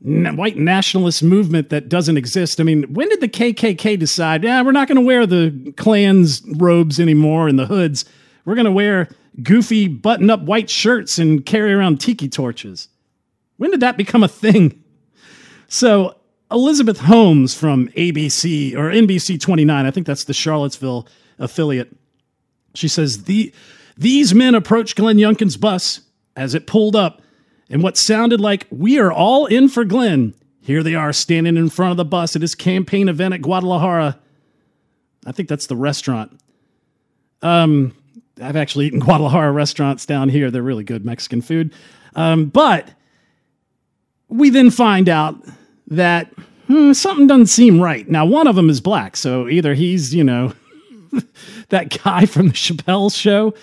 white 0.03 0.57
nationalist 0.57 1.21
movement 1.21 1.69
that 1.69 1.87
doesn't 1.87 2.17
exist. 2.17 2.59
I 2.59 2.63
mean, 2.63 2.91
when 2.93 3.09
did 3.09 3.21
the 3.21 3.27
KKK 3.27 3.99
decide, 3.99 4.43
yeah, 4.43 4.61
we're 4.63 4.71
not 4.71 4.87
going 4.87 4.95
to 4.95 5.01
wear 5.01 5.27
the 5.27 5.73
Klan's 5.77 6.41
robes 6.57 6.99
anymore 6.99 7.47
and 7.47 7.59
the 7.59 7.67
hoods? 7.67 8.05
We're 8.43 8.55
going 8.55 8.65
to 8.65 8.71
wear 8.71 9.09
goofy 9.43 9.87
button 9.87 10.29
up 10.29 10.41
white 10.41 10.69
shirts 10.69 11.19
and 11.19 11.45
carry 11.45 11.71
around 11.71 12.01
tiki 12.01 12.27
torches. 12.27 12.87
When 13.57 13.69
did 13.69 13.81
that 13.81 13.95
become 13.95 14.23
a 14.23 14.27
thing? 14.27 14.83
So, 15.67 16.15
Elizabeth 16.51 16.99
Holmes 16.99 17.55
from 17.55 17.87
ABC 17.89 18.73
or 18.75 18.91
NBC 18.91 19.39
29, 19.39 19.85
I 19.85 19.91
think 19.91 20.05
that's 20.05 20.25
the 20.25 20.33
Charlottesville 20.33 21.07
affiliate. 21.39 21.95
She 22.73 22.87
says 22.87 23.23
the 23.23 23.53
these 24.01 24.34
men 24.34 24.55
approached 24.55 24.96
Glenn 24.96 25.17
Youngkin's 25.17 25.58
bus 25.58 26.01
as 26.36 26.55
it 26.55 26.65
pulled 26.65 26.96
up, 26.96 27.22
and 27.70 27.84
what 27.84 27.98
sounded 27.98 28.41
like, 28.41 28.65
We 28.72 29.00
are 29.00 29.12
all 29.12 29.46
in 29.46 29.70
for 29.70 29.86
Glenn. 29.86 30.34
Here 30.60 30.81
they 30.81 30.96
are 30.96 31.13
standing 31.13 31.55
in 31.55 31.70
front 31.70 31.91
of 31.91 31.98
the 31.98 32.05
bus 32.05 32.36
at 32.36 32.41
his 32.41 32.55
campaign 32.55 33.10
event 33.10 33.36
at 33.36 33.41
Guadalajara. 33.41 34.20
I 35.25 35.31
think 35.31 35.50
that's 35.50 35.67
the 35.67 35.75
restaurant. 35.75 36.39
Um, 37.43 37.96
I've 38.41 38.55
actually 38.55 38.88
eaten 38.88 39.00
Guadalajara 39.01 39.51
restaurants 39.51 40.08
down 40.08 40.29
here. 40.29 40.50
They're 40.50 40.63
really 40.63 40.84
good 40.84 41.05
Mexican 41.05 41.41
food. 41.41 41.72
Um, 42.15 42.46
but 42.46 42.89
we 44.29 44.50
then 44.50 44.72
find 44.72 45.10
out 45.10 45.36
that 45.88 46.34
hmm, 46.65 46.93
something 46.93 47.27
doesn't 47.27 47.48
seem 47.48 47.79
right. 47.79 48.10
Now, 48.10 48.25
one 48.25 48.48
of 48.48 48.55
them 48.55 48.70
is 48.70 48.81
black, 48.81 49.15
so 49.15 49.48
either 49.48 49.75
he's, 49.75 50.15
you 50.15 50.24
know, 50.24 50.53
that 51.70 52.01
guy 52.03 52.25
from 52.25 52.48
the 52.48 52.53
Chappelle 52.53 53.15
show, 53.15 53.53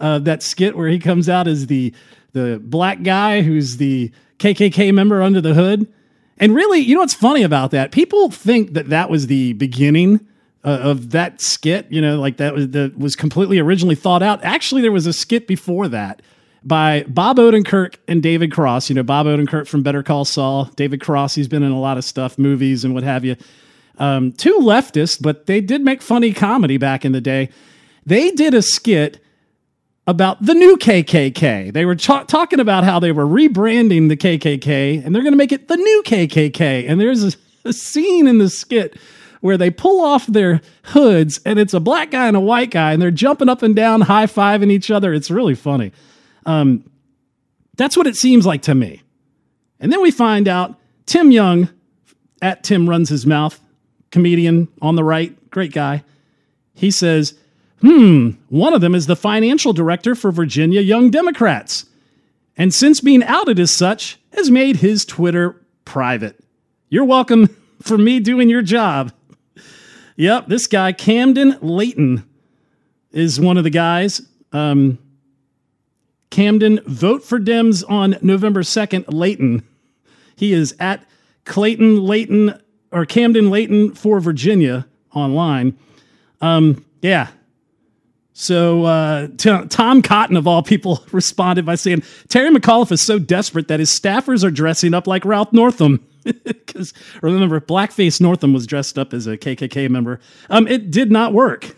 uh, 0.00 0.18
that 0.20 0.42
skit 0.42 0.76
where 0.76 0.88
he 0.88 0.98
comes 0.98 1.28
out 1.28 1.46
as 1.46 1.66
the 1.66 1.92
the 2.32 2.60
black 2.62 3.02
guy 3.02 3.40
who's 3.40 3.78
the 3.78 4.10
KKK 4.38 4.92
member 4.92 5.22
under 5.22 5.40
the 5.40 5.54
hood. 5.54 5.90
And 6.38 6.54
really, 6.54 6.80
you 6.80 6.94
know 6.94 7.00
what's 7.00 7.14
funny 7.14 7.42
about 7.42 7.70
that? 7.70 7.92
People 7.92 8.30
think 8.30 8.74
that 8.74 8.90
that 8.90 9.08
was 9.08 9.26
the 9.26 9.54
beginning 9.54 10.20
uh, 10.62 10.80
of 10.82 11.12
that 11.12 11.40
skit. 11.40 11.86
You 11.90 12.02
know, 12.02 12.20
like 12.20 12.36
that 12.36 12.54
was 12.54 12.68
that 12.70 12.98
was 12.98 13.16
completely 13.16 13.58
originally 13.58 13.94
thought 13.94 14.22
out. 14.22 14.44
Actually, 14.44 14.82
there 14.82 14.92
was 14.92 15.06
a 15.06 15.12
skit 15.12 15.46
before 15.46 15.88
that 15.88 16.20
by 16.62 17.04
Bob 17.08 17.38
Odenkirk 17.38 17.96
and 18.06 18.22
David 18.22 18.52
Cross. 18.52 18.90
You 18.90 18.96
know, 18.96 19.02
Bob 19.02 19.26
Odenkirk 19.26 19.66
from 19.66 19.82
Better 19.82 20.02
Call 20.02 20.26
Saul. 20.26 20.64
David 20.76 21.00
Cross, 21.00 21.36
he's 21.36 21.48
been 21.48 21.62
in 21.62 21.72
a 21.72 21.80
lot 21.80 21.96
of 21.96 22.04
stuff, 22.04 22.38
movies 22.38 22.84
and 22.84 22.92
what 22.92 23.04
have 23.04 23.24
you. 23.24 23.36
Um, 23.98 24.32
two 24.32 24.58
leftists, 24.58 25.20
but 25.20 25.46
they 25.46 25.62
did 25.62 25.80
make 25.80 26.02
funny 26.02 26.34
comedy 26.34 26.76
back 26.76 27.04
in 27.06 27.12
the 27.12 27.20
day. 27.20 27.48
They 28.04 28.30
did 28.30 28.52
a 28.52 28.60
skit 28.60 29.20
about 30.06 30.44
the 30.44 30.54
new 30.54 30.76
KKK. 30.76 31.72
They 31.72 31.84
were 31.84 31.96
talking 31.96 32.60
about 32.60 32.84
how 32.84 33.00
they 33.00 33.12
were 33.12 33.26
rebranding 33.26 34.08
the 34.08 34.16
KKK 34.16 35.04
and 35.04 35.14
they're 35.14 35.22
going 35.22 35.32
to 35.32 35.38
make 35.38 35.52
it 35.52 35.68
the 35.68 35.76
new 35.76 36.02
KKK. 36.06 36.88
And 36.88 37.00
there's 37.00 37.24
a, 37.24 37.38
a 37.64 37.72
scene 37.72 38.26
in 38.26 38.38
the 38.38 38.48
skit 38.48 38.96
where 39.40 39.56
they 39.56 39.70
pull 39.70 40.04
off 40.04 40.26
their 40.26 40.60
hoods 40.84 41.40
and 41.44 41.58
it's 41.58 41.74
a 41.74 41.80
black 41.80 42.10
guy 42.10 42.28
and 42.28 42.36
a 42.36 42.40
white 42.40 42.70
guy 42.70 42.92
and 42.92 43.02
they're 43.02 43.10
jumping 43.10 43.48
up 43.48 43.62
and 43.62 43.74
down, 43.74 44.02
high 44.02 44.26
fiving 44.26 44.70
each 44.70 44.90
other. 44.90 45.12
It's 45.12 45.30
really 45.30 45.54
funny. 45.54 45.92
Um, 46.46 46.84
that's 47.76 47.96
what 47.96 48.06
it 48.06 48.16
seems 48.16 48.46
like 48.46 48.62
to 48.62 48.74
me. 48.74 49.02
And 49.80 49.92
then 49.92 50.00
we 50.00 50.10
find 50.10 50.48
out 50.48 50.78
Tim 51.04 51.30
Young 51.30 51.68
at 52.40 52.62
Tim 52.62 52.88
Runs 52.88 53.08
His 53.08 53.26
Mouth, 53.26 53.60
comedian 54.10 54.68
on 54.80 54.94
the 54.94 55.04
right, 55.04 55.50
great 55.50 55.72
guy. 55.72 56.04
He 56.74 56.90
says, 56.90 57.34
Hmm, 57.80 58.30
one 58.48 58.72
of 58.72 58.80
them 58.80 58.94
is 58.94 59.06
the 59.06 59.16
financial 59.16 59.72
director 59.72 60.14
for 60.14 60.30
Virginia 60.30 60.80
Young 60.80 61.10
Democrats. 61.10 61.86
And 62.56 62.72
since 62.72 63.00
being 63.00 63.22
outed 63.22 63.58
as 63.60 63.70
such, 63.70 64.18
has 64.32 64.50
made 64.50 64.76
his 64.76 65.04
Twitter 65.04 65.62
private. 65.84 66.42
You're 66.88 67.04
welcome 67.04 67.54
for 67.82 67.98
me 67.98 68.20
doing 68.20 68.48
your 68.48 68.62
job. 68.62 69.12
Yep, 70.16 70.46
this 70.46 70.66
guy, 70.66 70.92
Camden 70.92 71.58
Layton, 71.60 72.24
is 73.12 73.38
one 73.38 73.58
of 73.58 73.64
the 73.64 73.70
guys. 73.70 74.22
Um, 74.52 74.98
Camden, 76.30 76.80
vote 76.86 77.22
for 77.22 77.38
Dems 77.38 77.84
on 77.88 78.16
November 78.22 78.62
2nd, 78.62 79.04
Layton. 79.08 79.62
He 80.36 80.52
is 80.52 80.74
at 80.80 81.06
Clayton 81.44 82.02
Layton 82.02 82.60
or 82.90 83.06
Camden 83.06 83.50
Layton 83.50 83.94
for 83.94 84.20
Virginia 84.20 84.86
online. 85.14 85.78
Um, 86.40 86.84
yeah, 87.00 87.28
so 88.38 88.84
uh, 88.84 89.28
t- 89.38 89.66
Tom 89.68 90.02
Cotton, 90.02 90.36
of 90.36 90.46
all 90.46 90.62
people, 90.62 91.02
responded 91.10 91.64
by 91.64 91.74
saying 91.74 92.02
Terry 92.28 92.50
McAuliffe 92.50 92.92
is 92.92 93.00
so 93.00 93.18
desperate 93.18 93.68
that 93.68 93.80
his 93.80 93.88
staffers 93.88 94.44
are 94.44 94.50
dressing 94.50 94.92
up 94.92 95.06
like 95.06 95.24
Ralph 95.24 95.52
Northam. 95.52 96.06
Because 96.44 96.92
remember, 97.22 97.60
Blackface 97.60 98.20
Northam 98.20 98.52
was 98.52 98.66
dressed 98.66 98.98
up 98.98 99.14
as 99.14 99.28
a 99.28 99.38
KKK 99.38 99.88
member. 99.88 100.18
Um, 100.50 100.66
it 100.66 100.90
did 100.90 101.12
not 101.12 101.32
work. 101.32 101.76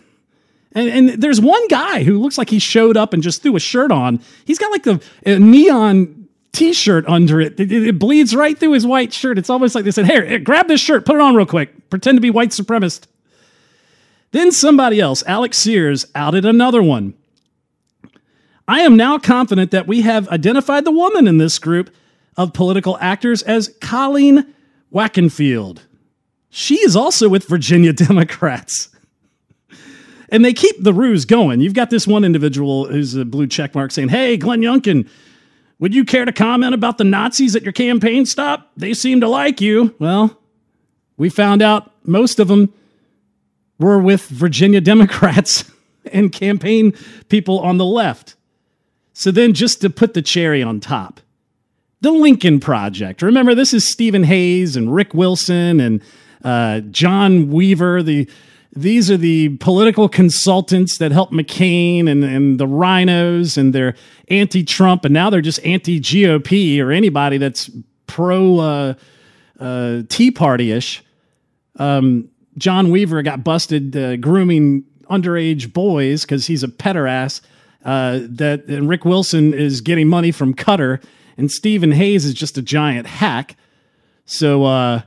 And, 0.72 0.88
and, 0.88 1.22
there's 1.22 1.38
one 1.38 1.68
guy 1.68 2.02
who 2.02 2.18
looks 2.18 2.38
like 2.38 2.48
he 2.48 2.58
showed 2.58 2.96
up 2.96 3.12
and 3.12 3.22
just 3.22 3.42
threw 3.42 3.54
a 3.56 3.60
shirt 3.60 3.92
on. 3.92 4.20
He's 4.46 4.58
got 4.58 4.72
like 4.72 4.84
the 4.84 5.38
neon 5.38 6.26
T-shirt 6.52 7.04
under 7.06 7.42
it. 7.42 7.60
It, 7.60 7.70
it. 7.70 7.88
it, 7.88 7.98
bleeds 7.98 8.34
right 8.34 8.58
through 8.58 8.72
his 8.72 8.86
white 8.86 9.12
shirt. 9.12 9.36
It's 9.36 9.50
almost 9.50 9.74
like 9.74 9.84
they 9.84 9.90
said, 9.90 10.06
"Hey, 10.06 10.38
grab 10.38 10.66
this 10.66 10.80
shirt, 10.80 11.04
put 11.04 11.16
it 11.16 11.20
on 11.20 11.34
real 11.34 11.44
quick, 11.44 11.90
pretend 11.90 12.16
to 12.16 12.22
be 12.22 12.30
white 12.30 12.50
supremacist." 12.50 13.06
Then 14.30 14.52
somebody 14.52 15.00
else, 15.00 15.22
Alex 15.26 15.56
Sears, 15.58 16.06
outed 16.14 16.44
another 16.44 16.82
one. 16.82 17.14
I 18.66 18.80
am 18.80 18.96
now 18.96 19.18
confident 19.18 19.70
that 19.70 19.86
we 19.86 20.02
have 20.02 20.28
identified 20.28 20.84
the 20.84 20.90
woman 20.90 21.26
in 21.26 21.38
this 21.38 21.58
group 21.58 21.90
of 22.36 22.52
political 22.52 22.98
actors 23.00 23.42
as 23.42 23.74
Colleen 23.80 24.54
Wackenfield. 24.92 25.80
She 26.50 26.76
is 26.76 26.94
also 26.94 27.28
with 27.28 27.48
Virginia 27.48 27.92
Democrats. 27.94 28.90
and 30.28 30.44
they 30.44 30.52
keep 30.52 30.76
the 30.82 30.92
ruse 30.92 31.24
going. 31.24 31.60
You've 31.60 31.74
got 31.74 31.88
this 31.88 32.06
one 32.06 32.24
individual 32.24 32.86
who's 32.86 33.14
a 33.14 33.24
blue 33.24 33.46
check 33.46 33.74
mark 33.74 33.90
saying, 33.90 34.10
Hey, 34.10 34.36
Glenn 34.36 34.60
Youngkin, 34.60 35.08
would 35.78 35.94
you 35.94 36.04
care 36.04 36.24
to 36.26 36.32
comment 36.32 36.74
about 36.74 36.98
the 36.98 37.04
Nazis 37.04 37.56
at 37.56 37.62
your 37.62 37.72
campaign 37.72 38.26
stop? 38.26 38.70
They 38.76 38.92
seem 38.92 39.20
to 39.20 39.28
like 39.28 39.60
you. 39.60 39.94
Well, 39.98 40.38
we 41.16 41.30
found 41.30 41.62
out 41.62 41.92
most 42.04 42.38
of 42.38 42.48
them 42.48 42.72
were 43.78 43.98
with 43.98 44.26
Virginia 44.28 44.80
Democrats 44.80 45.70
and 46.12 46.32
campaign 46.32 46.92
people 47.28 47.60
on 47.60 47.78
the 47.78 47.84
left. 47.84 48.36
So 49.12 49.30
then, 49.30 49.52
just 49.52 49.80
to 49.80 49.90
put 49.90 50.14
the 50.14 50.22
cherry 50.22 50.62
on 50.62 50.80
top, 50.80 51.20
the 52.00 52.12
Lincoln 52.12 52.60
Project. 52.60 53.22
Remember, 53.22 53.54
this 53.54 53.74
is 53.74 53.88
Stephen 53.88 54.22
Hayes 54.22 54.76
and 54.76 54.94
Rick 54.94 55.14
Wilson 55.14 55.80
and 55.80 56.02
uh, 56.44 56.80
John 56.80 57.50
Weaver. 57.50 58.02
The 58.02 58.28
these 58.72 59.10
are 59.10 59.16
the 59.16 59.56
political 59.56 60.08
consultants 60.08 60.98
that 60.98 61.10
help 61.10 61.32
McCain 61.32 62.08
and, 62.08 62.22
and 62.22 62.60
the 62.60 62.66
rhinos 62.66 63.56
and 63.56 63.74
they're 63.74 63.96
anti-Trump, 64.28 65.04
and 65.04 65.14
now 65.14 65.30
they're 65.30 65.40
just 65.40 65.64
anti-GOP 65.64 66.80
or 66.80 66.92
anybody 66.92 67.38
that's 67.38 67.70
pro 68.06 68.58
uh, 68.58 68.94
uh, 69.58 70.02
Tea 70.08 70.30
Party 70.30 70.70
ish. 70.70 71.02
Um, 71.76 72.28
John 72.58 72.90
Weaver 72.90 73.22
got 73.22 73.44
busted 73.44 73.96
uh, 73.96 74.16
grooming 74.16 74.84
underage 75.10 75.72
boys 75.72 76.22
because 76.22 76.46
he's 76.46 76.62
a 76.62 76.68
pederass. 76.68 77.40
Uh, 77.84 78.20
that 78.22 78.66
and 78.66 78.88
Rick 78.88 79.04
Wilson 79.04 79.54
is 79.54 79.80
getting 79.80 80.08
money 80.08 80.32
from 80.32 80.52
Qatar, 80.52 81.02
and 81.36 81.50
Stephen 81.50 81.92
Hayes 81.92 82.24
is 82.24 82.34
just 82.34 82.58
a 82.58 82.62
giant 82.62 83.06
hack. 83.06 83.56
So, 84.26 84.64
uh, 84.64 85.02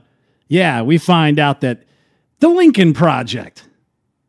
yeah, 0.48 0.82
we 0.82 0.98
find 0.98 1.38
out 1.38 1.60
that 1.60 1.84
the 2.40 2.48
Lincoln 2.48 2.92
Project, 2.92 3.68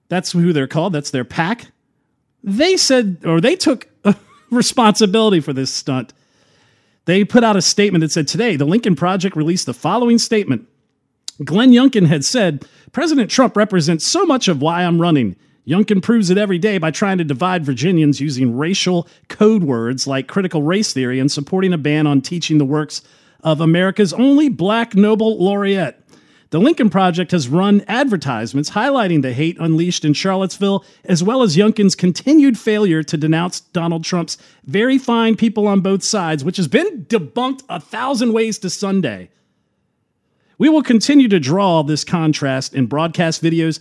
that's 0.09 0.33
who 0.33 0.53
they're 0.53 0.67
called, 0.67 0.93
that's 0.93 1.09
their 1.09 1.23
PAC. 1.23 1.71
They 2.43 2.77
said, 2.77 3.21
or 3.25 3.41
they 3.41 3.55
took 3.55 3.87
responsibility 4.51 5.39
for 5.39 5.53
this 5.53 5.73
stunt. 5.73 6.13
They 7.05 7.23
put 7.23 7.43
out 7.43 7.55
a 7.55 7.61
statement 7.61 8.01
that 8.01 8.11
said, 8.11 8.27
Today, 8.27 8.55
the 8.55 8.65
Lincoln 8.65 8.95
Project 8.95 9.35
released 9.35 9.65
the 9.65 9.73
following 9.73 10.17
statement 10.17 10.67
Glenn 11.43 11.71
Youngkin 11.71 12.07
had 12.07 12.23
said, 12.25 12.65
President 12.91 13.29
Trump 13.29 13.57
represents 13.57 14.05
so 14.05 14.25
much 14.25 14.47
of 14.47 14.61
why 14.61 14.83
I'm 14.83 15.01
running. 15.01 15.35
Youngkin 15.67 16.03
proves 16.03 16.29
it 16.29 16.37
every 16.37 16.57
day 16.57 16.77
by 16.77 16.91
trying 16.91 17.17
to 17.17 17.23
divide 17.23 17.65
Virginians 17.65 18.19
using 18.19 18.57
racial 18.57 19.07
code 19.29 19.63
words 19.63 20.05
like 20.05 20.27
critical 20.27 20.61
race 20.61 20.93
theory 20.93 21.19
and 21.19 21.31
supporting 21.31 21.73
a 21.73 21.77
ban 21.77 22.05
on 22.05 22.21
teaching 22.21 22.57
the 22.57 22.65
works 22.65 23.01
of 23.43 23.61
America's 23.61 24.13
only 24.13 24.49
black 24.49 24.93
Nobel 24.95 25.37
laureate. 25.37 25.99
The 26.49 26.59
Lincoln 26.59 26.91
Project 26.91 27.31
has 27.31 27.47
run 27.47 27.83
advertisements 27.87 28.69
highlighting 28.69 29.23
the 29.23 29.33
hate 29.33 29.57
unleashed 29.59 30.05
in 30.05 30.13
Charlottesville, 30.13 30.85
as 31.05 31.23
well 31.23 31.41
as 31.41 31.55
Youngkin's 31.55 31.95
continued 31.95 32.59
failure 32.59 33.01
to 33.01 33.17
denounce 33.17 33.61
Donald 33.61 34.03
Trump's 34.03 34.37
very 34.65 34.99
fine 34.99 35.35
people 35.35 35.65
on 35.67 35.81
both 35.81 36.03
sides, 36.03 36.43
which 36.43 36.57
has 36.57 36.67
been 36.67 37.05
debunked 37.05 37.63
a 37.69 37.79
thousand 37.79 38.33
ways 38.33 38.59
to 38.59 38.69
Sunday. 38.69 39.29
We 40.57 40.69
will 40.69 40.83
continue 40.83 41.27
to 41.29 41.39
draw 41.39 41.83
this 41.83 42.03
contrast 42.03 42.73
in 42.73 42.85
broadcast 42.85 43.43
videos 43.43 43.79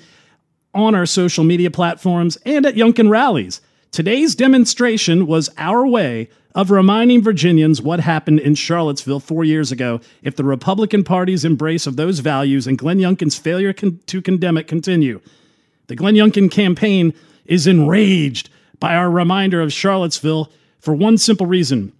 on 0.74 0.94
our 0.94 1.06
social 1.06 1.44
media 1.44 1.70
platforms 1.70 2.36
and 2.46 2.64
at 2.64 2.74
Youngkin 2.74 3.10
rallies. 3.10 3.60
Today's 3.90 4.34
demonstration 4.34 5.26
was 5.26 5.50
our 5.58 5.86
way 5.86 6.30
of 6.54 6.70
reminding 6.70 7.22
Virginians 7.22 7.80
what 7.80 8.00
happened 8.00 8.40
in 8.40 8.54
Charlottesville 8.54 9.20
four 9.20 9.44
years 9.44 9.72
ago 9.72 10.00
if 10.22 10.36
the 10.36 10.44
Republican 10.44 11.04
Party's 11.04 11.44
embrace 11.44 11.86
of 11.86 11.96
those 11.96 12.20
values 12.20 12.66
and 12.66 12.78
Glenn 12.78 12.98
Youngkin's 12.98 13.38
failure 13.38 13.72
con- 13.72 14.00
to 14.06 14.22
condemn 14.22 14.56
it 14.56 14.66
continue. 14.66 15.20
The 15.86 15.96
Glenn 15.96 16.14
Youngkin 16.14 16.50
campaign 16.50 17.14
is 17.44 17.66
enraged 17.66 18.50
by 18.78 18.94
our 18.94 19.10
reminder 19.10 19.60
of 19.60 19.72
Charlottesville 19.72 20.50
for 20.78 20.94
one 20.94 21.18
simple 21.18 21.46
reason. 21.46 21.92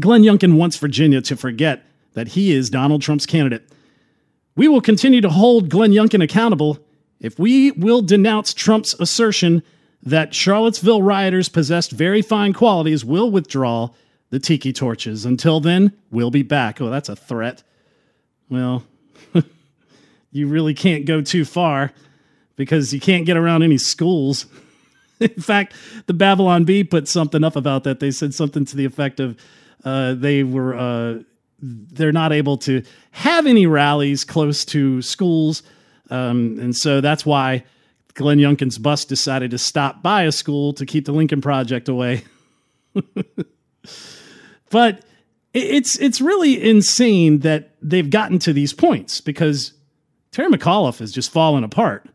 Glenn 0.00 0.22
Youngkin 0.22 0.56
wants 0.56 0.76
Virginia 0.76 1.20
to 1.22 1.36
forget 1.36 1.84
that 2.14 2.28
he 2.28 2.52
is 2.52 2.70
Donald 2.70 3.02
Trump's 3.02 3.26
candidate. 3.26 3.68
We 4.58 4.66
will 4.66 4.80
continue 4.80 5.20
to 5.20 5.30
hold 5.30 5.68
Glenn 5.68 5.92
Youngkin 5.92 6.20
accountable 6.20 6.80
if 7.20 7.38
we 7.38 7.70
will 7.70 8.02
denounce 8.02 8.52
Trump's 8.52 8.92
assertion 8.98 9.62
that 10.02 10.34
Charlottesville 10.34 11.00
rioters 11.00 11.48
possessed 11.48 11.92
very 11.92 12.22
fine 12.22 12.52
qualities, 12.52 13.04
we'll 13.04 13.30
withdraw 13.30 13.90
the 14.30 14.40
tiki 14.40 14.72
torches. 14.72 15.24
Until 15.24 15.60
then, 15.60 15.92
we'll 16.10 16.32
be 16.32 16.42
back. 16.42 16.80
Oh, 16.80 16.90
that's 16.90 17.08
a 17.08 17.14
threat. 17.14 17.62
Well, 18.48 18.82
you 20.32 20.48
really 20.48 20.74
can't 20.74 21.04
go 21.06 21.20
too 21.20 21.44
far 21.44 21.92
because 22.56 22.92
you 22.92 22.98
can't 22.98 23.26
get 23.26 23.36
around 23.36 23.62
any 23.62 23.78
schools. 23.78 24.46
In 25.20 25.40
fact, 25.40 25.72
the 26.06 26.14
Babylon 26.14 26.64
Bee 26.64 26.82
put 26.82 27.06
something 27.06 27.44
up 27.44 27.54
about 27.54 27.84
that. 27.84 28.00
They 28.00 28.10
said 28.10 28.34
something 28.34 28.64
to 28.64 28.76
the 28.76 28.86
effect 28.86 29.20
of 29.20 29.36
uh, 29.84 30.14
they 30.14 30.42
were 30.42 30.74
uh, 30.76 31.18
they're 31.60 32.12
not 32.12 32.32
able 32.32 32.56
to 32.58 32.82
have 33.10 33.46
any 33.46 33.66
rallies 33.66 34.24
close 34.24 34.64
to 34.66 35.02
schools, 35.02 35.62
um, 36.10 36.58
and 36.60 36.76
so 36.76 37.00
that's 37.00 37.26
why 37.26 37.64
Glenn 38.14 38.38
Youngkin's 38.38 38.78
bus 38.78 39.04
decided 39.04 39.50
to 39.52 39.58
stop 39.58 40.02
by 40.02 40.24
a 40.24 40.32
school 40.32 40.72
to 40.74 40.84
keep 40.84 41.04
the 41.04 41.12
Lincoln 41.12 41.40
Project 41.40 41.88
away. 41.88 42.24
but 44.70 45.04
it's 45.54 45.98
it's 45.98 46.20
really 46.20 46.62
insane 46.62 47.40
that 47.40 47.70
they've 47.80 48.10
gotten 48.10 48.38
to 48.40 48.52
these 48.52 48.72
points 48.72 49.20
because 49.20 49.72
Terry 50.32 50.48
McAuliffe 50.50 50.98
has 50.98 51.12
just 51.12 51.30
fallen 51.30 51.64
apart. 51.64 52.06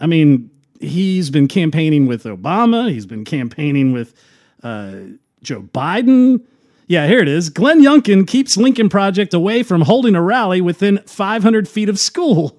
I 0.00 0.06
mean, 0.06 0.50
he's 0.80 1.30
been 1.30 1.48
campaigning 1.48 2.06
with 2.06 2.24
Obama. 2.24 2.90
He's 2.90 3.06
been 3.06 3.24
campaigning 3.24 3.92
with 3.92 4.14
uh, 4.62 4.94
Joe 5.42 5.62
Biden. 5.62 6.40
Yeah, 6.88 7.06
here 7.06 7.18
it 7.18 7.28
is. 7.28 7.50
Glenn 7.50 7.82
Youngkin 7.82 8.26
keeps 8.26 8.56
Lincoln 8.56 8.88
Project 8.88 9.34
away 9.34 9.62
from 9.62 9.82
holding 9.82 10.14
a 10.14 10.22
rally 10.22 10.62
within 10.62 10.98
500 11.06 11.68
feet 11.68 11.90
of 11.90 11.98
school. 11.98 12.58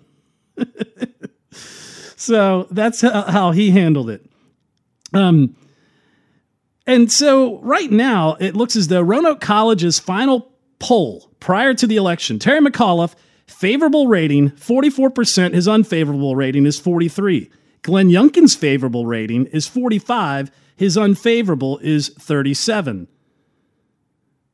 so 1.51 2.67
that's 2.69 3.01
how 3.01 3.51
he 3.51 3.71
handled 3.71 4.11
it. 4.11 4.23
Um, 5.15 5.55
and 6.85 7.11
so 7.11 7.59
right 7.61 7.91
now, 7.91 8.37
it 8.39 8.55
looks 8.55 8.75
as 8.75 8.87
though 8.87 9.01
Roanoke 9.01 9.41
College's 9.41 9.97
final 9.97 10.51
poll 10.77 11.31
prior 11.39 11.73
to 11.73 11.87
the 11.87 11.95
election, 11.95 12.37
Terry 12.37 12.61
McAuliffe, 12.61 13.15
favorable 13.47 14.07
rating 14.07 14.51
44%, 14.51 15.55
his 15.55 15.67
unfavorable 15.67 16.35
rating 16.35 16.67
is 16.67 16.79
43. 16.79 17.49
Glenn 17.81 18.09
Youngkin's 18.09 18.55
favorable 18.55 19.07
rating 19.07 19.47
is 19.47 19.67
45, 19.67 20.51
his 20.75 20.99
unfavorable 20.99 21.79
is 21.79 22.09
37. 22.09 23.07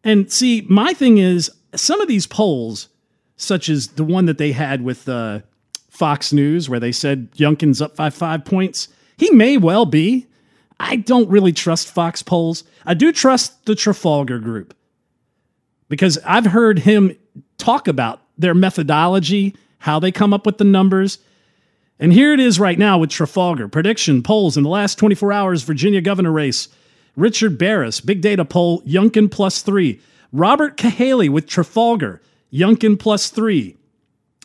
And 0.06 0.32
see, 0.32 0.66
my 0.70 0.94
thing 0.94 1.18
is 1.18 1.52
some 1.74 2.00
of 2.00 2.08
these 2.08 2.28
polls, 2.28 2.90
such 3.36 3.68
as 3.68 3.88
the 3.88 4.04
one 4.04 4.28
that 4.28 4.38
they 4.38 4.52
had 4.52 4.84
with 4.84 5.10
uh, 5.10 5.40
Fox 5.90 6.32
News, 6.32 6.70
where 6.70 6.80
they 6.80 6.92
said 6.92 7.32
Youngkin's 7.32 7.82
up 7.82 7.96
by 7.96 8.12
five 8.12 8.46
points, 8.46 8.88
he 9.18 9.32
may 9.32 9.58
well 9.58 9.86
be. 9.86 10.28
I 10.80 10.98
don't 10.98 11.30
really 11.30 11.54
trust 11.54 11.88
Fox 11.88 12.22
polls. 12.22 12.64
I 12.86 12.94
do 12.94 13.12
trust 13.12 13.66
the 13.66 13.76
Trafalgar 13.76 14.40
group 14.40 14.76
because 15.90 16.20
I've 16.26 16.48
heard 16.48 16.80
him 16.80 17.18
talk 17.58 17.88
about 17.88 18.22
their 18.38 18.54
methodology, 18.54 19.56
how 19.80 20.00
they 20.00 20.12
come 20.12 20.34
up 20.34 20.46
with 20.46 20.58
the 20.58 20.66
numbers. 20.66 21.18
And 21.98 22.12
here 22.12 22.34
it 22.34 22.40
is 22.40 22.60
right 22.60 22.78
now 22.78 22.98
with 22.98 23.10
Trafalgar. 23.10 23.70
Prediction 23.70 24.22
polls 24.22 24.58
in 24.58 24.64
the 24.64 24.70
last 24.70 25.00
24 25.00 25.32
hours, 25.32 25.64
Virginia 25.64 26.02
governor 26.02 26.32
race. 26.32 26.68
Richard 27.16 27.58
Baris, 27.58 28.02
big 28.02 28.22
data 28.22 28.46
poll, 28.46 28.82
Youngkin 28.82 29.32
plus 29.32 29.62
three. 29.62 30.02
Robert 30.32 30.78
Cahaly 30.78 31.30
with 31.30 31.48
Trafalgar, 31.48 32.22
Youngkin 32.52 33.00
plus 33.00 33.30
three. 33.30 33.78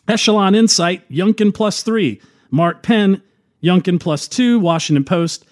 Echelon 0.07 0.55
Insight, 0.55 1.07
Youngkin 1.09 1.53
plus 1.53 1.83
three. 1.83 2.21
Mark 2.49 2.83
Penn, 2.83 3.21
Youngkin 3.63 3.99
plus 3.99 4.27
two. 4.27 4.59
Washington 4.59 5.03
Post, 5.03 5.45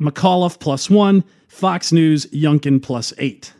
McAuliffe 0.00 0.58
plus 0.58 0.90
one, 0.90 1.24
Fox 1.48 1.92
News, 1.92 2.26
Youngkin 2.26 2.82
plus 2.82 3.12
eight. 3.18 3.52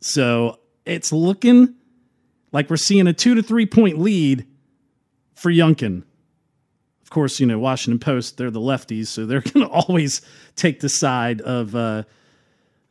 So 0.00 0.58
it's 0.84 1.12
looking 1.12 1.74
like 2.50 2.68
we're 2.68 2.76
seeing 2.76 3.06
a 3.06 3.12
two 3.12 3.34
to 3.34 3.42
three 3.42 3.66
point 3.66 3.98
lead 3.98 4.46
for 5.34 5.50
Youngkin. 5.50 6.04
Course, 7.12 7.38
you 7.38 7.46
know, 7.46 7.58
Washington 7.58 7.98
Post, 7.98 8.38
they're 8.38 8.50
the 8.50 8.58
lefties, 8.58 9.08
so 9.08 9.26
they're 9.26 9.40
going 9.52 9.66
to 9.66 9.72
always 9.72 10.22
take 10.56 10.80
the 10.80 10.88
side 10.88 11.40
of, 11.42 11.76
uh, 11.76 12.04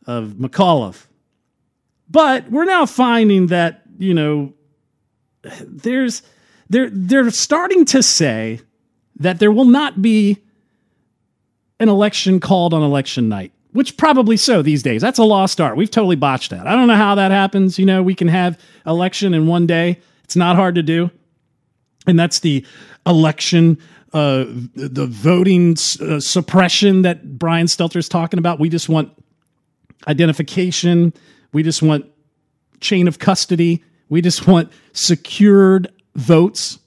of 0.06 0.36
McAuliffe. 0.40 1.08
But 2.10 2.50
we're 2.52 2.66
now 2.66 2.86
finding 2.86 3.48
that, 3.48 3.82
you 3.98 4.14
know, 4.14 4.54
there's 5.66 6.22
they're 6.70 6.90
they're 6.92 7.32
starting 7.32 7.86
to 7.86 8.04
say 8.04 8.62
that 9.18 9.40
there 9.40 9.52
will 9.52 9.66
not 9.66 10.02
be 10.02 10.38
an 11.80 11.90
election 11.90 12.40
called 12.40 12.74
on 12.74 12.84
election 12.84 13.28
night, 13.28 13.52
which 13.72 13.98
probably 13.98 14.38
so 14.38 14.62
these 14.62 14.84
days. 14.84 15.02
That's 15.02 15.20
a 15.20 15.24
lost 15.24 15.60
art. 15.60 15.78
We've 15.78 15.90
totally 15.90 16.16
botched 16.16 16.52
that. 16.52 16.68
I 16.68 16.76
don't 16.76 16.88
know 16.88 16.96
how 16.96 17.16
that 17.16 17.32
happens. 17.32 17.80
You 17.80 17.86
know, 17.86 18.04
we 18.04 18.16
can 18.16 18.28
have 18.28 18.60
election 18.86 19.34
in 19.34 19.48
one 19.48 19.66
day. 19.66 20.00
It's 20.24 20.36
not 20.36 20.56
hard 20.56 20.76
to 20.76 20.84
do. 20.84 21.10
And 22.08 22.20
that's 22.20 22.40
the 22.40 22.66
election, 23.06 23.78
uh, 24.14 24.46
the 24.76 25.08
voting 25.10 25.76
uh, 26.02 26.20
suppression 26.20 27.04
that 27.04 27.38
Brian 27.38 27.68
Stelter 27.68 27.98
is 27.98 28.10
talking 28.10 28.38
about. 28.38 28.60
We 28.60 28.70
just 28.70 28.90
want 28.90 29.12
identification. 30.08 31.14
We 31.54 31.64
just 31.64 31.82
want 31.82 32.06
chain 32.80 33.08
of 33.08 33.20
custody. 33.20 33.84
We 34.10 34.22
just 34.22 34.48
want 34.48 34.72
secured 34.94 35.92
votes. 36.16 36.80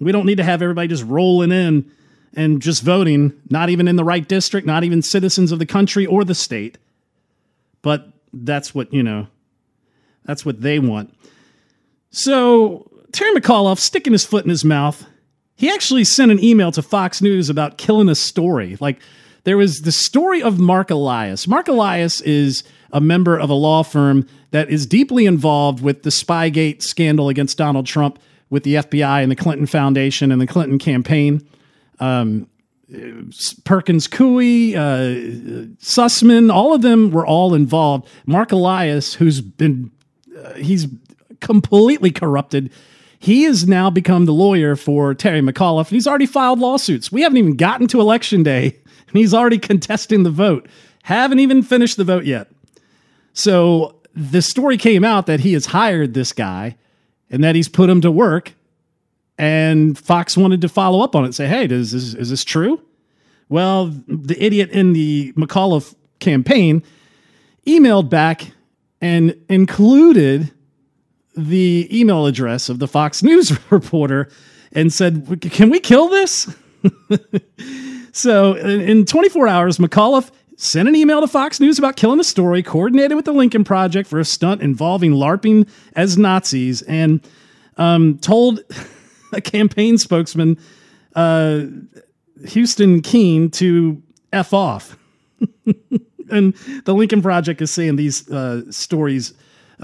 We 0.00 0.10
don't 0.10 0.26
need 0.26 0.38
to 0.38 0.44
have 0.44 0.62
everybody 0.62 0.88
just 0.88 1.04
rolling 1.04 1.52
in 1.52 1.90
and 2.34 2.60
just 2.60 2.82
voting, 2.82 3.32
not 3.48 3.70
even 3.70 3.86
in 3.86 3.96
the 3.96 4.04
right 4.04 4.26
district, 4.26 4.66
not 4.66 4.82
even 4.82 5.02
citizens 5.02 5.52
of 5.52 5.60
the 5.60 5.66
country 5.66 6.04
or 6.04 6.24
the 6.24 6.34
state. 6.34 6.78
But 7.82 8.08
that's 8.32 8.74
what, 8.74 8.92
you 8.92 9.02
know, 9.02 9.28
that's 10.24 10.44
what 10.44 10.60
they 10.60 10.78
want. 10.78 11.14
So 12.10 12.90
Terry 13.12 13.32
McAuliffe 13.38 13.78
sticking 13.78 14.12
his 14.12 14.24
foot 14.24 14.44
in 14.44 14.50
his 14.50 14.64
mouth. 14.64 15.06
He 15.56 15.70
actually 15.70 16.04
sent 16.04 16.30
an 16.30 16.42
email 16.42 16.72
to 16.72 16.82
Fox 16.82 17.22
News 17.22 17.48
about 17.48 17.78
killing 17.78 18.08
a 18.08 18.14
story. 18.14 18.76
Like 18.80 19.00
there 19.44 19.56
was 19.56 19.82
the 19.82 19.92
story 19.92 20.42
of 20.42 20.58
Mark 20.58 20.90
Elias. 20.90 21.46
Mark 21.46 21.68
Elias 21.68 22.20
is 22.22 22.64
a 22.92 23.00
member 23.00 23.38
of 23.38 23.50
a 23.50 23.54
law 23.54 23.82
firm 23.82 24.26
that 24.50 24.70
is 24.70 24.86
deeply 24.86 25.26
involved 25.26 25.82
with 25.82 26.02
the 26.02 26.10
Spygate 26.10 26.82
scandal 26.82 27.28
against 27.28 27.58
Donald 27.58 27.86
Trump 27.86 28.18
with 28.50 28.62
the 28.62 28.76
FBI 28.76 29.22
and 29.22 29.30
the 29.30 29.36
Clinton 29.36 29.66
Foundation 29.66 30.30
and 30.30 30.40
the 30.40 30.46
Clinton 30.46 30.78
campaign 30.78 31.46
um, 32.00 32.48
Perkins 33.64 34.06
Coie, 34.06 34.74
uh, 34.74 35.66
Sussmann, 35.80 36.52
all 36.52 36.74
of 36.74 36.82
them 36.82 37.10
were 37.10 37.26
all 37.26 37.54
involved. 37.54 38.08
Mark 38.26 38.52
Elias, 38.52 39.14
who's 39.14 39.40
been, 39.40 39.90
uh, 40.38 40.54
he's 40.54 40.86
completely 41.40 42.10
corrupted. 42.10 42.70
He 43.24 43.44
has 43.44 43.66
now 43.66 43.88
become 43.88 44.26
the 44.26 44.34
lawyer 44.34 44.76
for 44.76 45.14
Terry 45.14 45.40
McAuliffe, 45.40 45.88
and 45.88 45.96
he's 45.96 46.06
already 46.06 46.26
filed 46.26 46.58
lawsuits. 46.58 47.10
We 47.10 47.22
haven't 47.22 47.38
even 47.38 47.56
gotten 47.56 47.86
to 47.88 48.00
election 48.00 48.42
day, 48.42 48.76
and 49.08 49.16
he's 49.16 49.32
already 49.32 49.58
contesting 49.58 50.22
the 50.22 50.30
vote. 50.30 50.68
Haven't 51.04 51.40
even 51.40 51.62
finished 51.62 51.96
the 51.96 52.04
vote 52.04 52.24
yet. 52.24 52.50
So 53.32 53.96
the 54.14 54.42
story 54.42 54.76
came 54.76 55.04
out 55.04 55.26
that 55.26 55.40
he 55.40 55.54
has 55.54 55.66
hired 55.66 56.14
this 56.14 56.32
guy 56.32 56.76
and 57.30 57.42
that 57.42 57.54
he's 57.54 57.68
put 57.68 57.90
him 57.90 58.00
to 58.02 58.10
work 58.10 58.52
and 59.38 59.98
Fox 59.98 60.36
wanted 60.36 60.60
to 60.60 60.68
follow 60.68 61.00
up 61.00 61.16
on 61.16 61.24
it 61.24 61.34
say, 61.34 61.46
hey, 61.46 61.64
is 61.66 61.92
this, 61.92 62.14
is 62.14 62.30
this 62.30 62.44
true? 62.44 62.80
Well, 63.48 63.86
the 64.06 64.36
idiot 64.42 64.70
in 64.70 64.92
the 64.92 65.32
McAuliffe 65.32 65.94
campaign 66.20 66.82
emailed 67.66 68.08
back 68.08 68.52
and 69.00 69.36
included 69.48 70.52
the 71.36 71.88
email 71.90 72.26
address 72.26 72.68
of 72.68 72.78
the 72.78 72.88
Fox 72.88 73.22
News 73.22 73.56
reporter 73.70 74.28
and 74.72 74.92
said, 74.92 75.40
Can 75.40 75.70
we 75.70 75.80
kill 75.80 76.08
this? 76.08 76.54
so, 78.12 78.54
in 78.54 79.04
24 79.04 79.48
hours, 79.48 79.78
McAuliffe 79.78 80.30
sent 80.56 80.88
an 80.88 80.94
email 80.94 81.20
to 81.20 81.26
Fox 81.26 81.60
News 81.60 81.78
about 81.78 81.96
killing 81.96 82.18
the 82.18 82.24
story, 82.24 82.62
coordinated 82.62 83.16
with 83.16 83.24
the 83.24 83.32
Lincoln 83.32 83.64
Project 83.64 84.08
for 84.08 84.18
a 84.18 84.24
stunt 84.24 84.62
involving 84.62 85.12
LARPing 85.12 85.68
as 85.96 86.16
Nazis, 86.16 86.82
and 86.82 87.26
um, 87.76 88.18
told 88.18 88.60
a 89.32 89.40
campaign 89.40 89.98
spokesman, 89.98 90.58
uh, 91.16 91.64
Houston 92.46 93.02
Keene, 93.02 93.50
to 93.52 94.02
F 94.32 94.52
off. 94.52 94.96
and 96.30 96.54
the 96.84 96.94
Lincoln 96.94 97.22
Project 97.22 97.60
is 97.62 97.70
saying 97.70 97.96
these 97.96 98.28
uh, 98.30 98.70
stories, 98.70 99.34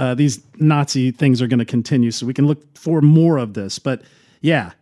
uh, 0.00 0.14
these 0.14 0.42
Nazi 0.56 1.12
things 1.12 1.40
are 1.40 1.46
going 1.46 1.58
to 1.58 1.64
continue. 1.64 2.10
So 2.10 2.26
we 2.26 2.34
can 2.34 2.46
look 2.46 2.76
for 2.76 3.00
more 3.00 3.36
of 3.36 3.54
this. 3.54 3.78
But 3.78 4.02
yeah, 4.40 4.72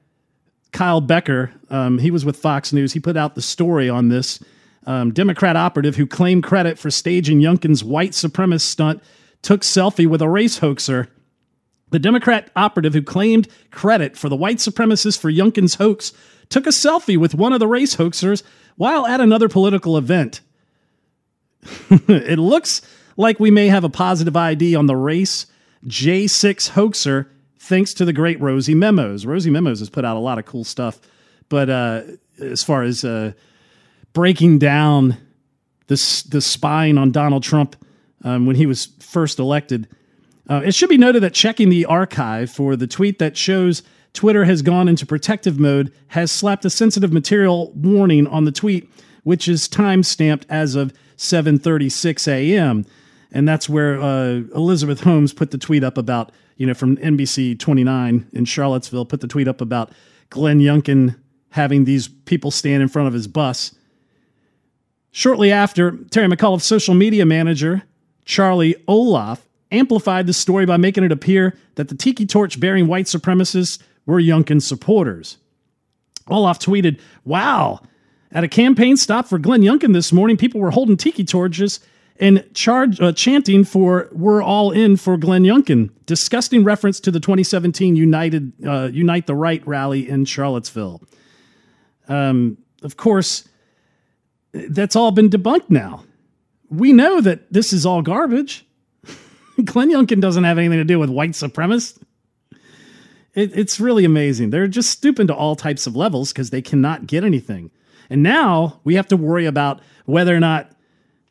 Kyle 0.73 1.01
Becker, 1.01 1.53
um, 1.69 1.99
he 1.99 2.11
was 2.11 2.25
with 2.25 2.37
Fox 2.37 2.73
News. 2.73 2.93
He 2.93 3.01
put 3.01 3.17
out 3.17 3.35
the 3.35 3.43
story 3.43 3.91
on 3.91 4.09
this 4.09 4.43
um, 4.87 5.13
Democrat 5.13 5.57
operative 5.57 5.97
who 5.97 6.07
claimed 6.07 6.45
credit 6.45 6.79
for 6.79 6.91
staging 6.91 7.41
Youngkin's 7.41 7.85
white 7.85 8.13
supremacist 8.13 8.63
stunt 8.63 9.03
took 9.43 9.61
selfie 9.61 10.07
with 10.07 10.23
a 10.23 10.29
race 10.29 10.59
hoaxer 10.59 11.09
the 11.91 11.99
Democrat 11.99 12.51
operative 12.55 12.93
who 12.93 13.03
claimed 13.03 13.49
credit 13.71 14.17
for 14.17 14.29
the 14.29 14.37
white 14.37 14.59
supremacist 14.59 15.19
for 15.19 15.31
Youngkin's 15.31 15.77
hoax 15.77 16.13
took 16.49 16.67
a 16.67 16.71
selfie 16.71 17.17
with 17.17 17.35
one 17.35 17.53
of 17.53 17.61
the 17.61 17.67
race 17.67 17.97
hoaxers 17.97 18.43
while 18.77 19.07
at 19.07 19.21
another 19.21 19.49
political 19.49 19.97
event. 19.97 20.41
it 21.91 22.39
looks 22.39 22.83
like 23.19 23.39
we 23.39 23.51
may 23.51 23.69
have 23.69 23.85
a 23.85 23.91
positive 23.91 24.35
ID 24.35 24.75
on 24.75 24.87
the 24.87 24.97
race 24.97 25.45
J6 25.87 26.71
hoaxer 26.71 27.31
thanks 27.59 27.93
to 27.95 28.07
the 28.07 28.15
great 28.15 28.41
Rosie 28.41 28.75
Memos. 28.75 29.27
Rosie 29.27 29.51
Memos 29.51 29.81
has 29.81 29.91
put 29.91 30.07
out 30.07 30.17
a 30.17 30.21
lot 30.21 30.39
of 30.39 30.47
cool 30.47 30.65
stuff 30.65 30.99
but 31.49 31.71
uh, 31.71 32.03
as 32.41 32.63
far 32.63 32.83
as 32.83 33.05
uh, 33.05 33.33
breaking 34.13 34.59
down 34.59 35.17
the 35.87 36.25
the 36.29 36.41
spine 36.41 36.99
on 36.99 37.11
Donald 37.11 37.43
Trump 37.43 37.77
um, 38.25 38.47
when 38.47 38.57
he 38.57 38.67
was 38.67 38.87
first 39.01 39.39
elected, 39.39 39.89
uh, 40.49 40.63
it 40.65 40.75
should 40.75 40.89
be 40.89 40.99
noted 40.99 41.23
that 41.23 41.35
checking 41.35 41.69
the 41.69 41.85
archive 41.87 42.51
for 42.51 42.77
the 42.77 42.87
tweet 42.87 43.19
that 43.19 43.37
shows 43.37 43.83
Twitter 44.13 44.45
has 44.45 44.63
gone 44.63 44.89
into 44.89 45.07
protective 45.07 45.59
mode 45.59 45.93
has 46.09 46.33
slapped 46.33 46.65
a 46.65 46.71
sensitive 46.71 47.13
material 47.13 47.73
warning 47.73 48.27
on 48.27 48.45
the 48.45 48.53
tweet, 48.53 48.91
which 49.23 49.49
is 49.49 49.69
time 49.69 50.03
stamped 50.03 50.47
as 50.49 50.75
of 50.75 50.93
7:36 51.17 52.29
a.m. 52.29 52.85
And 53.33 53.47
that's 53.47 53.69
where 53.69 54.01
uh, 54.01 54.43
Elizabeth 54.55 55.01
Holmes 55.01 55.33
put 55.33 55.51
the 55.51 55.59
tweet 55.59 55.85
up 55.85 55.99
about, 55.99 56.33
you 56.57 56.67
know, 56.67 56.75
from 56.75 56.97
NBC 56.97 57.59
29 57.59 58.27
in 58.33 58.45
Charlottesville, 58.45 59.05
put 59.05 59.21
the 59.21 59.29
tweet 59.29 59.49
up 59.49 59.61
about 59.61 59.93
Glenn 60.31 60.61
Youngkin 60.61 61.17
having 61.51 61.85
these 61.85 62.09
people 62.09 62.51
stand 62.51 62.83
in 62.83 62.89
front 62.89 63.09
of 63.09 63.15
his 63.15 63.27
bus. 63.27 63.75
Shortly 65.11 65.51
after, 65.51 65.97
Terry 66.11 66.29
McAuliffe's 66.29 66.65
social 66.65 66.95
media 66.95 67.25
manager, 67.25 67.83
Charlie 68.25 68.77
Olaf, 68.87 69.47
amplified 69.71 70.27
the 70.27 70.33
story 70.33 70.67
by 70.67 70.77
making 70.77 71.05
it 71.05 71.13
appear 71.13 71.57
that 71.75 71.89
the 71.89 71.95
tiki 71.95 72.27
torch 72.27 72.61
bearing 72.61 72.87
white 72.87 73.07
supremacists 73.07 73.79
were 74.07 74.21
Youngkin 74.21 74.63
supporters. 74.63 75.39
Olaf 76.29 76.59
tweeted, 76.59 77.01
Wow, 77.25 77.81
at 78.31 78.45
a 78.45 78.49
campaign 78.49 78.97
stop 78.97 79.27
for 79.27 79.39
Glenn 79.39 79.63
Youngkin 79.63 79.93
this 79.93 80.13
morning, 80.13 80.37
people 80.37 80.61
were 80.61 80.71
holding 80.71 80.97
tiki 80.97 81.25
torches 81.25 81.81
and 82.21 82.45
charge, 82.55 83.01
uh, 83.01 83.13
chanting 83.13 83.65
for 83.65 84.09
"We're 84.13 84.43
all 84.43 84.71
in 84.71 84.97
for 84.97 85.17
Glenn 85.17 85.45
Youngkin." 85.45 85.91
Disgusting 86.07 86.65
reference 86.65 87.01
to 87.01 87.11
the 87.11 87.21
2017 87.21 87.97
United 87.97 88.53
uh, 88.67 88.91
Unite 88.93 89.27
the 89.27 89.35
Right 89.35 89.67
rally 89.67 90.09
in 90.09 90.25
Charlottesville. 90.25 91.03
Um, 92.09 92.59
of 92.83 92.97
course, 92.97 93.49
that's 94.53 94.97
all 94.97 95.11
been 95.11 95.31
debunked 95.31 95.71
now. 95.71 96.05
We 96.71 96.93
know 96.93 97.21
that 97.21 97.53
this 97.53 97.73
is 97.73 97.87
all 97.87 98.03
garbage. 98.03 98.67
Glenn 99.65 99.91
Youngkin 99.91 100.21
doesn't 100.21 100.45
have 100.45 100.59
anything 100.59 100.79
to 100.79 100.85
do 100.85 100.99
with 100.99 101.11
white 101.11 101.33
supremacists. 101.33 102.01
It, 103.35 103.57
it's 103.57 103.79
really 103.79 104.05
amazing. 104.05 104.51
They're 104.51 104.69
just 104.69 104.91
stooping 104.91 105.29
to 105.29 105.35
all 105.35 105.57
types 105.57 105.87
of 105.87 105.97
levels 105.97 106.33
because 106.33 106.51
they 106.51 106.63
cannot 106.63 107.07
get 107.07 107.25
anything. 107.25 107.71
And 108.11 108.23
now 108.23 108.81
we 108.85 108.95
have 108.95 109.09
to 109.09 109.17
worry 109.17 109.47
about 109.47 109.81
whether 110.07 110.35
or 110.35 110.41
not 110.41 110.73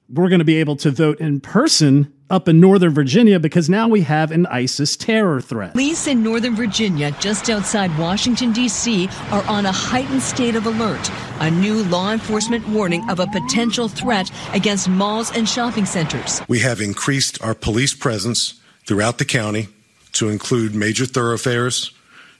we're 0.09 0.29
going 0.29 0.39
to 0.39 0.45
be 0.45 0.57
able 0.57 0.75
to 0.77 0.91
vote 0.91 1.19
in 1.19 1.39
person 1.39 2.13
up 2.29 2.47
in 2.47 2.59
Northern 2.59 2.93
Virginia 2.93 3.39
because 3.39 3.69
now 3.69 3.87
we 3.87 4.01
have 4.01 4.31
an 4.31 4.45
ISIS 4.47 4.97
terror 4.97 5.39
threat. 5.39 5.71
Police 5.73 6.07
in 6.07 6.23
Northern 6.23 6.55
Virginia, 6.55 7.11
just 7.19 7.49
outside 7.49 7.95
Washington, 7.97 8.51
D.C., 8.51 9.09
are 9.31 9.43
on 9.45 9.65
a 9.65 9.71
heightened 9.71 10.21
state 10.21 10.55
of 10.55 10.65
alert. 10.65 11.09
A 11.39 11.49
new 11.49 11.83
law 11.83 12.11
enforcement 12.11 12.67
warning 12.67 13.09
of 13.09 13.19
a 13.19 13.27
potential 13.27 13.87
threat 13.87 14.31
against 14.53 14.89
malls 14.89 15.35
and 15.35 15.47
shopping 15.47 15.85
centers. 15.85 16.41
We 16.47 16.59
have 16.59 16.81
increased 16.81 17.41
our 17.41 17.53
police 17.53 17.93
presence 17.93 18.59
throughout 18.85 19.17
the 19.17 19.25
county 19.25 19.67
to 20.13 20.29
include 20.29 20.75
major 20.75 21.05
thoroughfares, 21.05 21.91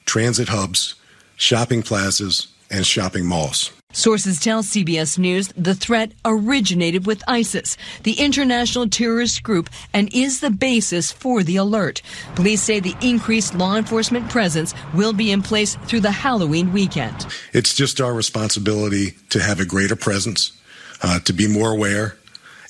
transit 0.06 0.50
hubs, 0.50 0.96
shopping 1.36 1.84
plazas, 1.84 2.48
and 2.70 2.86
shopping 2.86 3.26
malls. 3.26 3.72
Sources 3.94 4.40
tell 4.40 4.64
CBS 4.64 5.18
News 5.18 5.48
the 5.56 5.74
threat 5.74 6.12
originated 6.26 7.08
with 7.08 7.24
ISIS, 7.26 7.78
the 8.04 8.20
international 8.20 8.90
terrorist 8.90 9.44
group, 9.44 9.70
and 9.94 10.14
is 10.14 10.42
the 10.42 10.50
basis 10.50 11.12
for 11.12 11.42
the 11.42 11.56
alert. 11.56 12.02
Police 12.36 12.62
say 12.62 12.82
the 12.82 12.98
increased 13.02 13.56
law 13.56 13.78
enforcement 13.78 14.30
presence 14.30 14.74
will 14.94 15.14
be 15.14 15.32
in 15.32 15.42
place 15.42 15.76
through 15.86 16.02
the 16.02 16.12
Halloween 16.12 16.74
weekend. 16.74 17.26
It's 17.54 17.74
just 17.74 18.02
our 18.02 18.14
responsibility 18.14 19.12
to 19.30 19.40
have 19.40 19.62
a 19.62 19.66
greater 19.66 19.96
presence, 19.96 20.52
uh, 21.02 21.20
to 21.22 21.32
be 21.32 21.48
more 21.48 21.72
aware, 21.72 22.18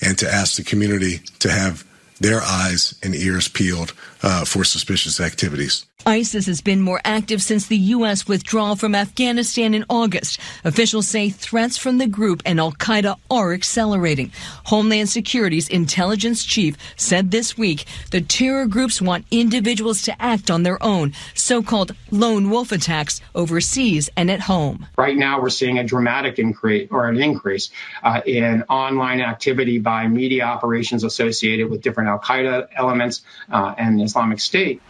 and 0.02 0.18
to 0.20 0.32
ask 0.32 0.56
the 0.56 0.64
community 0.64 1.18
to 1.40 1.50
have 1.50 1.84
their 2.22 2.42
eyes 2.42 2.94
and 3.02 3.16
ears 3.16 3.48
peeled 3.48 3.94
uh, 4.24 4.46
for 4.46 4.64
suspicious 4.64 5.20
activities. 5.20 5.86
ISIS 6.06 6.46
has 6.46 6.62
been 6.62 6.80
more 6.80 7.02
active 7.04 7.42
since 7.42 7.68
the 7.68 7.78
U.S. 7.78 8.28
withdrawal 8.28 8.78
from 8.78 8.96
Afghanistan 8.96 9.74
in 9.74 9.84
August. 9.90 10.40
Officials 10.64 11.06
say 11.06 11.30
threats 11.30 11.78
from 11.78 11.98
the 11.98 12.08
group 12.08 12.42
and 12.46 12.62
Al 12.62 12.72
Qaeda 12.72 13.18
are 13.30 13.54
accelerating. 13.54 14.32
Homeland 14.66 15.10
Security's 15.10 15.68
intelligence 15.68 16.46
chief 16.46 16.78
said 16.96 17.32
this 17.32 17.58
week 17.58 17.86
the 18.12 18.22
terror 18.22 18.68
groups 18.68 19.02
want 19.02 19.26
individuals 19.32 20.04
to 20.04 20.22
act 20.22 20.50
on 20.50 20.64
their 20.64 20.82
own, 20.82 21.14
so 21.34 21.62
called 21.62 21.94
lone 22.10 22.50
wolf 22.50 22.72
attacks 22.72 23.20
overseas 23.36 24.10
and 24.16 24.32
at 24.32 24.40
home. 24.40 24.86
Right 24.98 25.18
now, 25.18 25.42
we're 25.42 25.50
seeing 25.50 25.78
a 25.78 25.84
dramatic 25.84 26.40
increase 26.40 26.88
or 26.90 27.10
an 27.10 27.20
increase 27.22 27.70
uh, 28.02 28.22
in 28.26 28.64
online 28.70 29.20
activity 29.20 29.80
by 29.80 30.08
media 30.08 30.44
operations 30.44 31.04
associated 31.04 31.70
with 31.70 31.82
different 31.82 32.10
Al 32.10 32.20
Qaeda 32.20 32.70
elements 32.78 33.24
uh, 33.52 33.76
and 33.78 34.00
the 34.00 34.07
Islamic 34.08 34.40
State. 34.40 34.82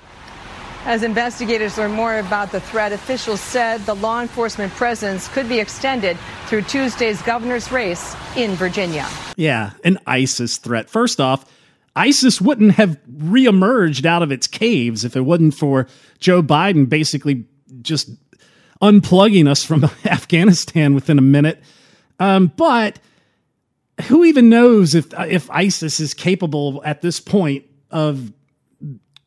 As 0.85 1.03
investigators 1.03 1.77
learn 1.77 1.91
more 1.91 2.19
about 2.19 2.53
the 2.53 2.61
threat, 2.61 2.93
officials 2.93 3.41
said 3.41 3.81
the 3.81 3.95
law 3.95 4.21
enforcement 4.21 4.71
presence 4.73 5.27
could 5.27 5.49
be 5.49 5.59
extended 5.59 6.17
through 6.45 6.61
Tuesday's 6.61 7.21
governor's 7.23 7.71
race 7.73 8.15
in 8.37 8.51
Virginia. 8.55 9.05
Yeah, 9.35 9.71
an 9.83 9.99
ISIS 10.07 10.57
threat. 10.57 10.89
First 10.89 11.19
off, 11.19 11.45
ISIS 11.97 12.39
wouldn't 12.39 12.75
have 12.75 12.97
reemerged 13.11 14.05
out 14.05 14.23
of 14.23 14.31
its 14.31 14.47
caves 14.47 15.03
if 15.03 15.17
it 15.17 15.21
wasn't 15.21 15.55
for 15.55 15.87
Joe 16.19 16.41
Biden 16.41 16.87
basically 16.87 17.43
just 17.81 18.09
unplugging 18.81 19.47
us 19.49 19.63
from 19.63 19.83
Afghanistan 20.05 20.95
within 20.95 21.17
a 21.17 21.23
minute. 21.23 21.61
Um, 22.19 22.53
but 22.55 22.99
who 24.03 24.23
even 24.23 24.49
knows 24.49 24.95
if 24.95 25.13
if 25.19 25.49
ISIS 25.49 25.99
is 25.99 26.13
capable 26.13 26.81
at 26.85 27.01
this 27.01 27.19
point 27.19 27.65
of 27.91 28.31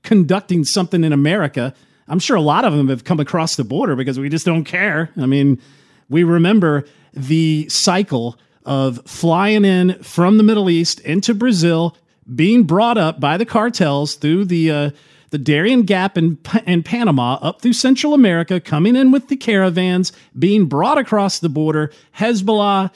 conducting 0.02 0.64
something 0.64 1.04
in 1.04 1.12
America. 1.12 1.74
I'm 2.08 2.18
sure 2.18 2.36
a 2.36 2.42
lot 2.42 2.64
of 2.64 2.74
them 2.74 2.88
have 2.88 3.04
come 3.04 3.20
across 3.20 3.56
the 3.56 3.64
border 3.64 3.96
because 3.96 4.18
we 4.18 4.28
just 4.28 4.46
don't 4.46 4.64
care. 4.64 5.10
I 5.16 5.26
mean, 5.26 5.60
we 6.08 6.24
remember 6.24 6.84
the 7.12 7.68
cycle 7.68 8.38
of 8.64 9.00
flying 9.06 9.64
in 9.64 10.02
from 10.02 10.36
the 10.36 10.42
Middle 10.42 10.68
East 10.68 11.00
into 11.00 11.34
Brazil, 11.34 11.96
being 12.34 12.64
brought 12.64 12.98
up 12.98 13.20
by 13.20 13.36
the 13.36 13.46
cartels 13.46 14.14
through 14.14 14.44
the 14.46 14.70
uh, 14.70 14.90
the 15.30 15.38
Darien 15.38 15.82
Gap 15.82 16.18
in, 16.18 16.38
in 16.66 16.82
Panama 16.82 17.34
up 17.40 17.62
through 17.62 17.72
Central 17.72 18.14
America, 18.14 18.60
coming 18.60 18.96
in 18.96 19.12
with 19.12 19.28
the 19.28 19.36
caravans, 19.36 20.12
being 20.38 20.66
brought 20.66 20.98
across 20.98 21.38
the 21.38 21.48
border. 21.48 21.92
Hezbollah, 22.16 22.92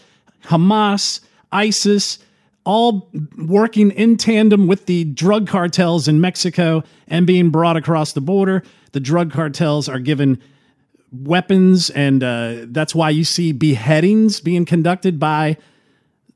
Hamas, 0.47 1.21
ISIS, 1.53 2.19
all 2.65 3.11
working 3.37 3.91
in 3.91 4.17
tandem 4.17 4.67
with 4.67 4.87
the 4.87 5.05
drug 5.05 5.47
cartels 5.49 6.09
in 6.09 6.21
Mexico 6.21 6.83
and 7.09 7.27
being 7.27 7.51
brought 7.51 7.77
across 7.77 8.13
the 8.13 8.21
border. 8.21 8.63
The 8.93 9.01
drug 9.01 9.33
cartels 9.33 9.89
are 9.89 9.99
given 9.99 10.41
weapons, 11.13 11.91
and 11.91 12.23
uh, 12.23 12.57
that's 12.67 12.95
why 12.95 13.11
you 13.11 13.25
see 13.25 13.53
beheadings 13.53 14.41
being 14.41 14.65
conducted 14.65 15.21
by 15.21 15.57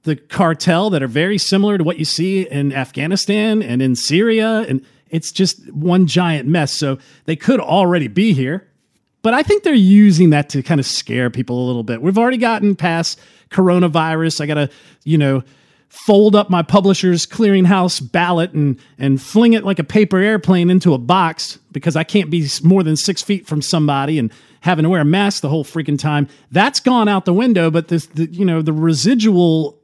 the 0.04 0.16
cartel 0.16 0.90
that 0.90 1.02
are 1.02 1.08
very 1.08 1.38
similar 1.38 1.78
to 1.78 1.84
what 1.84 1.98
you 1.98 2.04
see 2.04 2.48
in 2.48 2.72
Afghanistan 2.72 3.62
and 3.62 3.82
in 3.82 3.96
Syria. 3.96 4.64
And 4.68 4.84
it's 5.10 5.32
just 5.32 5.70
one 5.72 6.06
giant 6.06 6.48
mess. 6.48 6.72
So 6.78 6.98
they 7.24 7.36
could 7.36 7.60
already 7.60 8.08
be 8.08 8.32
here. 8.32 8.68
But 9.22 9.34
I 9.34 9.42
think 9.42 9.64
they're 9.64 9.74
using 9.74 10.30
that 10.30 10.48
to 10.50 10.62
kind 10.62 10.78
of 10.78 10.86
scare 10.86 11.28
people 11.28 11.62
a 11.62 11.66
little 11.66 11.82
bit. 11.82 12.00
We've 12.00 12.16
already 12.16 12.36
gotten 12.36 12.76
past 12.76 13.18
coronavirus. 13.50 14.40
I 14.40 14.46
got 14.46 14.54
to, 14.54 14.70
you 15.04 15.18
know, 15.18 15.42
fold 15.88 16.36
up 16.36 16.50
my 16.50 16.62
publisher's 16.62 17.26
clearinghouse 17.26 18.00
ballot 18.12 18.52
and 18.52 18.78
and 18.98 19.20
fling 19.20 19.54
it 19.54 19.64
like 19.64 19.78
a 19.78 19.84
paper 19.84 20.18
airplane 20.18 20.70
into 20.70 20.94
a 20.94 20.98
box 20.98 21.58
because 21.72 21.96
I 21.96 22.04
can't 22.04 22.30
be 22.30 22.46
more 22.62 22.82
than 22.82 22.96
six 22.96 23.22
feet 23.22 23.46
from 23.46 23.62
somebody 23.62 24.18
and 24.18 24.32
having 24.60 24.82
to 24.82 24.88
wear 24.88 25.00
a 25.00 25.04
mask 25.04 25.42
the 25.42 25.48
whole 25.48 25.64
freaking 25.64 25.98
time. 25.98 26.28
That's 26.50 26.80
gone 26.80 27.08
out 27.08 27.24
the 27.24 27.32
window, 27.32 27.70
but 27.70 27.88
this 27.88 28.06
the, 28.06 28.26
you 28.26 28.44
know 28.44 28.62
the 28.62 28.72
residual 28.72 29.78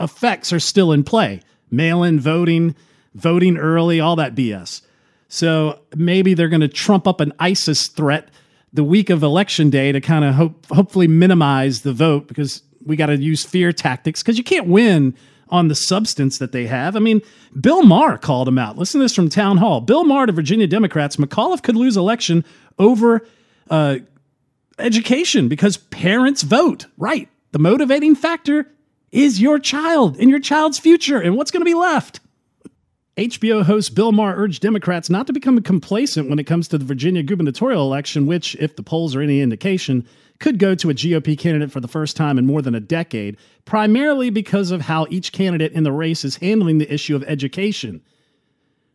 effects 0.00 0.52
are 0.52 0.60
still 0.60 0.92
in 0.92 1.04
play. 1.04 1.40
Mail-in 1.70 2.20
voting, 2.20 2.76
voting 3.14 3.56
early, 3.56 3.98
all 3.98 4.16
that 4.16 4.34
BS. 4.34 4.82
So 5.28 5.80
maybe 5.96 6.34
they're 6.34 6.48
going 6.48 6.60
to 6.60 6.68
trump 6.68 7.08
up 7.08 7.20
an 7.20 7.32
ISIS 7.40 7.88
threat 7.88 8.28
the 8.72 8.84
week 8.84 9.10
of 9.10 9.22
election 9.22 9.70
day 9.70 9.90
to 9.90 10.00
kind 10.00 10.24
of 10.24 10.34
hope, 10.34 10.66
hopefully 10.66 11.08
minimize 11.08 11.82
the 11.82 11.92
vote 11.92 12.28
because 12.28 12.62
we 12.84 12.94
got 12.94 13.06
to 13.06 13.16
use 13.16 13.44
fear 13.44 13.72
tactics 13.72 14.22
because 14.22 14.38
you 14.38 14.44
can't 14.44 14.68
win 14.68 15.14
on 15.48 15.68
the 15.68 15.74
substance 15.74 16.38
that 16.38 16.52
they 16.52 16.66
have. 16.66 16.96
I 16.96 16.98
mean, 16.98 17.22
Bill 17.60 17.82
Maher 17.82 18.18
called 18.18 18.48
him 18.48 18.58
out. 18.58 18.76
Listen 18.76 19.00
to 19.00 19.04
this 19.04 19.14
from 19.14 19.28
Town 19.28 19.58
Hall. 19.58 19.80
Bill 19.80 20.04
Maher 20.04 20.26
to 20.26 20.32
Virginia 20.32 20.66
Democrats. 20.66 21.16
McAuliffe 21.16 21.62
could 21.62 21.76
lose 21.76 21.96
election 21.96 22.44
over 22.78 23.26
uh, 23.70 23.98
education 24.78 25.48
because 25.48 25.76
parents 25.76 26.42
vote. 26.42 26.86
Right. 26.98 27.28
The 27.52 27.58
motivating 27.58 28.14
factor 28.14 28.70
is 29.12 29.40
your 29.40 29.58
child 29.58 30.16
and 30.18 30.28
your 30.28 30.40
child's 30.40 30.78
future 30.78 31.20
and 31.20 31.36
what's 31.36 31.50
going 31.50 31.60
to 31.60 31.64
be 31.64 31.74
left. 31.74 32.20
HBO 33.16 33.62
host 33.62 33.94
Bill 33.94 34.12
Maher 34.12 34.34
urged 34.36 34.60
Democrats 34.60 35.08
not 35.08 35.26
to 35.26 35.32
become 35.32 35.62
complacent 35.62 36.28
when 36.28 36.38
it 36.38 36.44
comes 36.44 36.68
to 36.68 36.76
the 36.76 36.84
Virginia 36.84 37.22
gubernatorial 37.22 37.82
election, 37.82 38.26
which, 38.26 38.54
if 38.56 38.76
the 38.76 38.82
polls 38.82 39.16
are 39.16 39.22
any 39.22 39.40
indication, 39.40 40.06
could 40.38 40.58
go 40.58 40.74
to 40.74 40.90
a 40.90 40.94
GOP 40.94 41.38
candidate 41.38 41.70
for 41.70 41.80
the 41.80 41.88
first 41.88 42.16
time 42.16 42.38
in 42.38 42.46
more 42.46 42.62
than 42.62 42.74
a 42.74 42.80
decade, 42.80 43.36
primarily 43.64 44.30
because 44.30 44.70
of 44.70 44.82
how 44.82 45.06
each 45.10 45.32
candidate 45.32 45.72
in 45.72 45.84
the 45.84 45.92
race 45.92 46.24
is 46.24 46.36
handling 46.36 46.78
the 46.78 46.92
issue 46.92 47.16
of 47.16 47.24
education. 47.24 48.02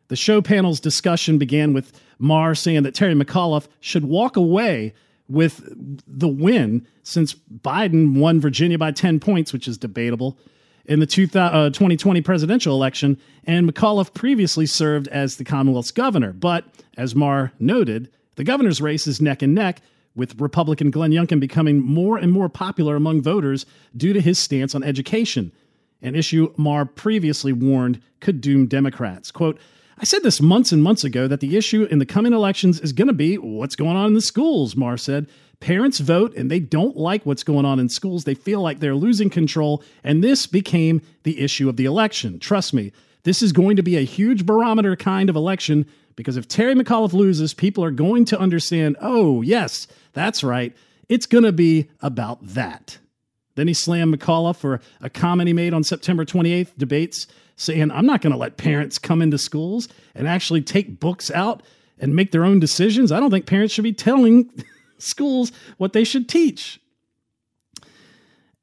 The 0.10 0.15
show 0.15 0.41
panel's 0.41 0.80
discussion 0.80 1.38
began 1.38 1.73
with 1.73 1.99
Maher 2.19 2.54
saying 2.54 2.84
that 2.84 2.95
Terry 2.95 3.15
McAuliffe 3.15 3.67
should 3.80 4.06
walk 4.06 4.36
away 4.36 4.93
with 5.27 5.63
the 6.06 6.27
win 6.27 6.86
since 7.04 7.34
Biden 7.34 8.17
won 8.19 8.41
Virginia 8.41 8.77
by 8.77 8.91
10 8.91 9.19
points, 9.19 9.54
which 9.54 9.67
is 9.67 9.77
debatable 9.77 10.38
in 10.86 10.99
the 10.99 11.06
2020 11.06 12.19
uh, 12.19 12.23
presidential 12.23 12.75
election, 12.75 13.17
and 13.45 13.71
McAuliffe 13.71 14.13
previously 14.13 14.65
served 14.65 15.08
as 15.08 15.38
the 15.38 15.43
Commonwealth's 15.43 15.91
governor. 15.91 16.34
But 16.34 16.65
as 16.97 17.15
Maher 17.15 17.54
noted, 17.60 18.10
the 18.36 18.43
governor's 18.43 18.82
race 18.82 19.08
is 19.08 19.21
neck 19.21 19.41
and 19.41 19.56
neck, 19.56 19.82
with 20.15 20.39
Republican 20.39 20.91
Glenn 20.91 21.12
Youngkin 21.12 21.39
becoming 21.39 21.80
more 21.80 22.17
and 22.17 22.32
more 22.32 22.50
popular 22.50 22.95
among 22.95 23.21
voters 23.21 23.65
due 23.95 24.13
to 24.13 24.21
his 24.21 24.38
stance 24.38 24.76
on 24.76 24.84
education, 24.84 25.52
an 26.02 26.15
issue 26.15 26.54
Maher 26.58 26.86
previously 26.86 27.54
warned 27.54 28.02
could 28.19 28.41
doom 28.41 28.67
Democrats. 28.67 29.32
Quote, 29.32 29.60
I 29.97 30.04
said 30.04 30.24
this 30.24 30.41
months 30.41 30.71
and 30.71 30.82
months 30.82 31.04
ago 31.04 31.28
that 31.28 31.41
the 31.41 31.56
issue 31.56 31.84
in 31.84 32.00
the 32.00 32.06
coming 32.08 32.34
elections 32.34 32.80
is 32.80 32.91
going 32.91 33.08
to 33.08 33.13
be 33.13 33.36
what's 33.36 33.76
going 33.76 33.95
on 33.95 34.08
in 34.08 34.13
the 34.13 34.21
schools, 34.21 34.76
Maher 34.76 34.97
said. 34.97 35.28
Parents 35.60 36.00
vote 36.00 36.36
and 36.36 36.50
they 36.50 36.60
don't 36.60 36.97
like 36.97 37.24
what's 37.24 37.43
going 37.43 37.65
on 37.65 37.80
in 37.80 37.88
schools. 37.88 38.24
They 38.24 38.34
feel 38.34 38.62
like 38.62 38.80
they're 38.80 38.95
losing 38.95 39.30
control. 39.30 39.84
And 40.04 40.24
this 40.24 40.47
became 40.47 41.04
the 41.21 41.39
issue 41.39 41.69
of 41.69 41.78
the 41.78 41.86
election. 41.86 42.39
Trust 42.39 42.74
me, 42.74 42.91
this 43.24 43.43
is 43.43 43.52
going 43.52 43.76
to 43.76 43.84
be 43.84 43.95
a 43.95 44.02
huge 44.02 44.43
barometer 44.43 44.95
kind 44.95 45.30
of 45.30 45.36
election 45.36 45.86
because 46.15 46.36
if 46.36 46.47
Terry 46.47 46.74
McAuliffe 46.74 47.13
loses, 47.13 47.54
people 47.54 47.84
are 47.84 47.91
going 47.91 48.26
to 48.26 48.39
understand 48.39 48.97
oh, 49.02 49.41
yes, 49.41 49.88
that's 50.13 50.43
right. 50.43 50.76
It's 51.10 51.26
going 51.26 51.43
to 51.43 51.52
be 51.52 51.89
about 52.02 52.39
that. 52.41 52.97
Then 53.56 53.67
he 53.67 53.74
slammed 53.74 54.17
McAuliffe 54.17 54.58
for 54.58 54.80
a 55.02 55.10
comment 55.10 55.47
he 55.47 55.54
made 55.54 55.74
on 55.74 55.84
September 55.84 56.26
28th 56.26 56.78
debates, 56.78 57.28
saying, 57.58 57.91
I'm 57.91 58.06
not 58.06 58.21
going 58.21 58.32
to 58.32 58.39
let 58.39 58.58
parents 58.58 58.97
come 58.97 59.21
into 59.21 59.38
schools 59.38 59.88
and 60.15 60.28
actually 60.28 60.62
take 60.62 61.00
books 61.00 61.30
out 61.30 61.62
and 62.00 62.15
make 62.15 62.32
their 62.32 62.45
own 62.45 62.60
decisions. 62.60 63.12
I 63.12 63.19
don't 63.19 63.30
think 63.30 63.45
parents 63.45 63.74
should 63.74 63.84
be 63.84 63.93
telling 63.93 64.50
schools 64.97 65.52
what 65.78 65.93
they 65.93 66.04
should 66.04 66.28
teach. 66.28 66.80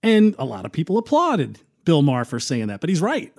And 0.03 0.35
a 0.39 0.45
lot 0.45 0.65
of 0.65 0.73
people 0.73 0.99
applauded 0.99 1.61
Bill 1.85 2.03
Maher 2.03 2.25
for 2.25 2.41
saying 2.41 2.69
that, 2.69 2.81
but 2.81 2.89
he's 2.89 3.01
right. 3.01 3.33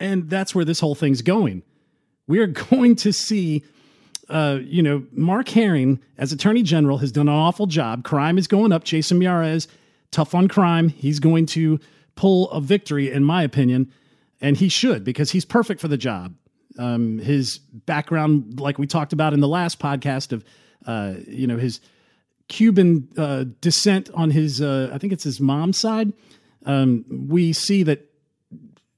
And 0.00 0.28
that's 0.28 0.54
where 0.54 0.64
this 0.64 0.80
whole 0.80 0.94
thing's 0.94 1.22
going. 1.22 1.62
We 2.26 2.38
are 2.40 2.46
going 2.70 2.96
to 2.96 3.12
see, 3.12 3.64
uh, 4.28 4.58
you 4.62 4.82
know, 4.82 5.04
Mark 5.12 5.48
Herring 5.48 6.00
as 6.18 6.32
Attorney 6.32 6.62
General 6.62 6.98
has 6.98 7.12
done 7.12 7.28
an 7.28 7.34
awful 7.34 7.66
job. 7.66 8.04
Crime 8.04 8.38
is 8.38 8.46
going 8.46 8.72
up. 8.72 8.84
Jason 8.84 9.18
Miyares, 9.18 9.66
tough 10.10 10.34
on 10.34 10.48
crime. 10.48 10.88
He's 10.88 11.18
going 11.18 11.46
to 11.46 11.80
pull 12.14 12.50
a 12.50 12.60
victory, 12.60 13.10
in 13.10 13.24
my 13.24 13.42
opinion, 13.42 13.92
and 14.40 14.56
he 14.56 14.68
should 14.68 15.04
because 15.04 15.30
he's 15.32 15.44
perfect 15.44 15.80
for 15.80 15.88
the 15.88 15.96
job. 15.96 16.34
Um, 16.78 17.18
his 17.18 17.58
background, 17.58 18.60
like 18.60 18.78
we 18.78 18.86
talked 18.86 19.12
about 19.12 19.34
in 19.34 19.40
the 19.40 19.48
last 19.48 19.78
podcast, 19.78 20.32
of 20.32 20.44
uh, 20.86 21.14
you 21.26 21.46
know 21.46 21.58
his 21.58 21.80
Cuban 22.48 23.08
uh, 23.16 23.44
descent 23.60 24.10
on 24.14 24.30
his, 24.30 24.60
uh, 24.60 24.90
I 24.92 24.98
think 24.98 25.12
it's 25.12 25.24
his 25.24 25.40
mom's 25.40 25.78
side, 25.78 26.12
um, 26.66 27.04
we 27.28 27.52
see 27.52 27.82
that 27.82 28.10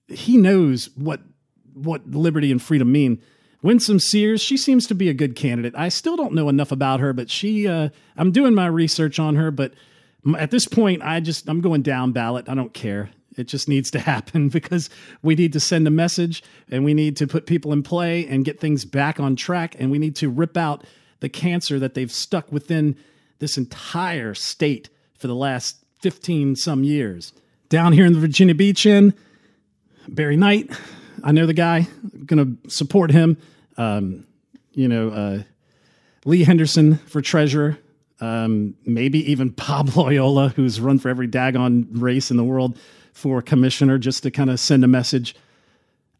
he 0.08 0.36
knows 0.36 0.90
what 0.96 1.20
what 1.72 2.08
liberty 2.08 2.50
and 2.52 2.62
freedom 2.62 2.92
mean. 2.92 3.20
Winsome 3.64 3.98
Sears, 3.98 4.42
she 4.42 4.58
seems 4.58 4.86
to 4.88 4.94
be 4.94 5.08
a 5.08 5.14
good 5.14 5.34
candidate. 5.34 5.72
I 5.74 5.88
still 5.88 6.16
don't 6.16 6.34
know 6.34 6.50
enough 6.50 6.70
about 6.70 7.00
her, 7.00 7.14
but 7.14 7.30
she, 7.30 7.66
uh, 7.66 7.88
I'm 8.14 8.30
doing 8.30 8.54
my 8.54 8.66
research 8.66 9.18
on 9.18 9.36
her. 9.36 9.50
But 9.50 9.72
at 10.38 10.50
this 10.50 10.68
point, 10.68 11.00
I 11.02 11.20
just, 11.20 11.48
I'm 11.48 11.62
going 11.62 11.80
down 11.80 12.12
ballot. 12.12 12.46
I 12.46 12.54
don't 12.54 12.74
care. 12.74 13.08
It 13.38 13.44
just 13.44 13.66
needs 13.66 13.90
to 13.92 13.98
happen 14.00 14.50
because 14.50 14.90
we 15.22 15.34
need 15.34 15.54
to 15.54 15.60
send 15.60 15.88
a 15.88 15.90
message 15.90 16.42
and 16.70 16.84
we 16.84 16.92
need 16.92 17.16
to 17.16 17.26
put 17.26 17.46
people 17.46 17.72
in 17.72 17.82
play 17.82 18.26
and 18.26 18.44
get 18.44 18.60
things 18.60 18.84
back 18.84 19.18
on 19.18 19.34
track. 19.34 19.76
And 19.78 19.90
we 19.90 19.98
need 19.98 20.16
to 20.16 20.28
rip 20.28 20.58
out 20.58 20.84
the 21.20 21.30
cancer 21.30 21.78
that 21.78 21.94
they've 21.94 22.12
stuck 22.12 22.52
within 22.52 22.98
this 23.38 23.56
entire 23.56 24.34
state 24.34 24.90
for 25.18 25.26
the 25.26 25.34
last 25.34 25.78
15 26.02 26.56
some 26.56 26.84
years. 26.84 27.32
Down 27.70 27.94
here 27.94 28.04
in 28.04 28.12
the 28.12 28.20
Virginia 28.20 28.54
Beach 28.54 28.84
Inn, 28.84 29.14
Barry 30.06 30.36
Knight, 30.36 30.70
I 31.22 31.32
know 31.32 31.46
the 31.46 31.54
guy, 31.54 31.88
I'm 32.12 32.26
going 32.26 32.58
to 32.62 32.70
support 32.70 33.10
him. 33.10 33.38
Um, 33.76 34.26
you 34.72 34.88
know, 34.88 35.10
uh, 35.10 35.42
Lee 36.24 36.44
Henderson 36.44 36.96
for 36.96 37.20
treasurer, 37.20 37.78
um, 38.20 38.74
maybe 38.84 39.30
even 39.30 39.48
Bob 39.68 39.96
Loyola, 39.96 40.48
who's 40.50 40.80
run 40.80 40.98
for 40.98 41.08
every 41.08 41.28
daggone 41.28 41.86
race 41.90 42.30
in 42.30 42.36
the 42.36 42.44
world 42.44 42.78
for 43.12 43.40
commissioner, 43.42 43.98
just 43.98 44.22
to 44.24 44.30
kind 44.30 44.50
of 44.50 44.58
send 44.58 44.84
a 44.84 44.88
message. 44.88 45.36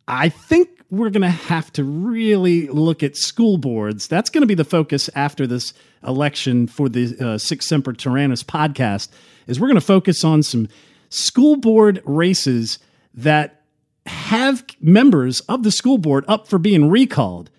I 0.06 0.28
think 0.28 0.68
we're 0.90 1.10
going 1.10 1.22
to 1.22 1.28
have 1.28 1.72
to 1.72 1.84
really 1.84 2.68
look 2.68 3.02
at 3.02 3.16
school 3.16 3.58
boards. 3.58 4.06
That's 4.06 4.30
going 4.30 4.42
to 4.42 4.46
be 4.46 4.54
the 4.54 4.64
focus 4.64 5.10
after 5.14 5.46
this 5.46 5.72
election 6.06 6.66
for 6.66 6.88
the 6.88 7.16
uh, 7.18 7.38
Sic 7.38 7.62
Semper 7.62 7.92
Tyrannis 7.92 8.44
podcast. 8.44 9.08
Is 9.46 9.58
we're 9.58 9.68
going 9.68 9.74
to 9.74 9.80
focus 9.80 10.24
on 10.24 10.42
some 10.42 10.68
school 11.08 11.56
board 11.56 12.02
races 12.04 12.78
that 13.14 13.63
have 14.06 14.64
members 14.80 15.40
of 15.40 15.62
the 15.62 15.70
school 15.70 15.98
board 15.98 16.24
up 16.28 16.46
for 16.46 16.58
being 16.58 16.90
recalled, 16.90 17.50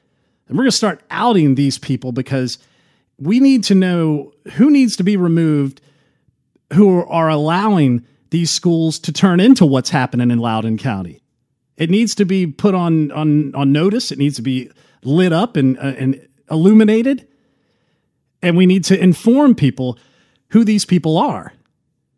and 0.47 0.57
we're 0.57 0.63
going 0.63 0.71
to 0.71 0.77
start 0.77 1.01
outing 1.09 1.55
these 1.55 1.77
people 1.77 2.11
because 2.11 2.57
we 3.17 3.39
need 3.39 3.63
to 3.65 3.75
know 3.75 4.33
who 4.53 4.69
needs 4.69 4.95
to 4.97 5.03
be 5.03 5.17
removed, 5.17 5.81
who 6.73 7.03
are 7.05 7.29
allowing 7.29 8.05
these 8.29 8.51
schools 8.51 8.99
to 8.99 9.13
turn 9.13 9.39
into 9.39 9.65
what's 9.65 9.89
happening 9.89 10.29
in 10.29 10.39
Loudoun 10.39 10.77
County. 10.77 11.21
It 11.77 11.89
needs 11.89 12.15
to 12.15 12.25
be 12.25 12.47
put 12.47 12.75
on 12.75 13.11
on 13.11 13.53
on 13.55 13.71
notice. 13.71 14.11
It 14.11 14.19
needs 14.19 14.35
to 14.35 14.41
be 14.41 14.69
lit 15.03 15.33
up 15.33 15.57
and 15.57 15.77
uh, 15.77 15.93
and 15.97 16.27
illuminated, 16.49 17.27
and 18.41 18.55
we 18.55 18.65
need 18.65 18.83
to 18.85 19.01
inform 19.01 19.55
people 19.55 19.97
who 20.49 20.63
these 20.63 20.85
people 20.85 21.17
are, 21.17 21.53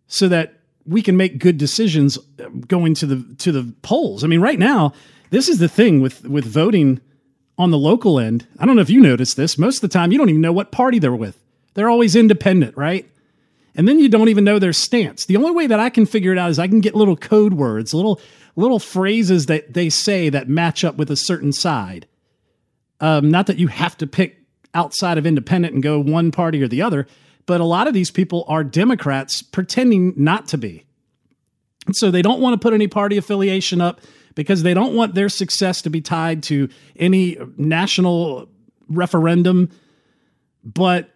so 0.08 0.28
that 0.28 0.57
we 0.88 1.02
can 1.02 1.18
make 1.18 1.40
good 1.40 1.58
decisions 1.58 2.18
going 2.68 2.94
to 2.96 3.06
the 3.06 3.36
to 3.40 3.52
the 3.52 3.74
polls. 3.82 4.24
I 4.24 4.28
mean, 4.28 4.42
right 4.42 4.60
now, 4.60 4.94
this 5.30 5.50
is 5.50 5.60
the 5.60 5.68
thing 5.68 6.02
with 6.02 6.26
with 6.26 6.46
voting 6.46 7.02
on 7.58 7.72
the 7.72 7.78
local 7.78 8.20
end. 8.20 8.48
I 8.60 8.66
don't 8.66 8.76
know 8.76 8.82
if 8.82 8.90
you 8.90 9.02
noticed 9.02 9.36
this. 9.36 9.58
Most 9.58 9.78
of 9.78 9.82
the 9.82 9.88
time, 9.88 10.12
you 10.12 10.18
don't 10.18 10.30
even 10.30 10.42
know 10.42 10.54
what 10.54 10.72
party 10.72 11.00
they're 11.00 11.16
with. 11.16 11.38
They're 11.74 11.90
always 11.90 12.16
independent, 12.16 12.78
right? 12.78 13.10
And 13.76 13.88
then 13.88 14.00
you 14.00 14.10
don't 14.10 14.30
even 14.30 14.44
know 14.44 14.58
their 14.58 14.74
stance. 14.74 15.26
The 15.26 15.38
only 15.38 15.52
way 15.52 15.68
that 15.68 15.80
I 15.80 15.92
can 15.92 16.08
figure 16.08 16.32
it 16.32 16.40
out 16.40 16.50
is 16.50 16.58
I 16.58 16.68
can 16.68 16.82
get 16.82 16.96
little 16.96 17.16
code 17.16 17.54
words, 17.54 17.94
little 17.94 18.20
little 18.56 18.80
phrases 18.80 19.46
that 19.46 19.74
they 19.74 19.90
say 19.90 20.30
that 20.30 20.50
match 20.50 20.84
up 20.84 20.96
with 20.96 21.12
a 21.12 21.16
certain 21.16 21.52
side. 21.52 22.08
Um, 23.00 23.30
not 23.30 23.46
that 23.48 23.60
you 23.60 23.68
have 23.68 23.96
to 23.98 24.08
pick 24.08 24.38
outside 24.74 25.18
of 25.18 25.28
independent 25.28 25.76
and 25.76 25.84
go 25.84 26.00
one 26.00 26.32
party 26.32 26.62
or 26.62 26.68
the 26.68 26.82
other, 26.82 27.08
but 27.48 27.60
a 27.60 27.66
lot 27.66 27.88
of 27.88 27.96
these 27.96 28.12
people 28.12 28.46
are 28.48 28.64
Democrats 28.64 29.42
pretending 29.42 30.14
not 30.16 30.48
to 30.50 30.58
be. 30.60 30.86
And 31.88 31.96
so 31.96 32.12
they 32.12 32.22
don't 32.22 32.42
want 32.42 32.54
to 32.54 32.64
put 32.64 32.74
any 32.74 32.88
party 32.88 33.18
affiliation 33.18 33.82
up 33.82 34.02
because 34.36 34.62
they 34.62 34.76
don't 34.76 34.94
want 34.94 35.16
their 35.16 35.30
success 35.30 35.82
to 35.82 35.90
be 35.90 36.02
tied 36.02 36.44
to 36.44 36.70
any 36.98 37.38
national 37.58 38.50
referendum. 38.88 39.72
But 40.64 41.10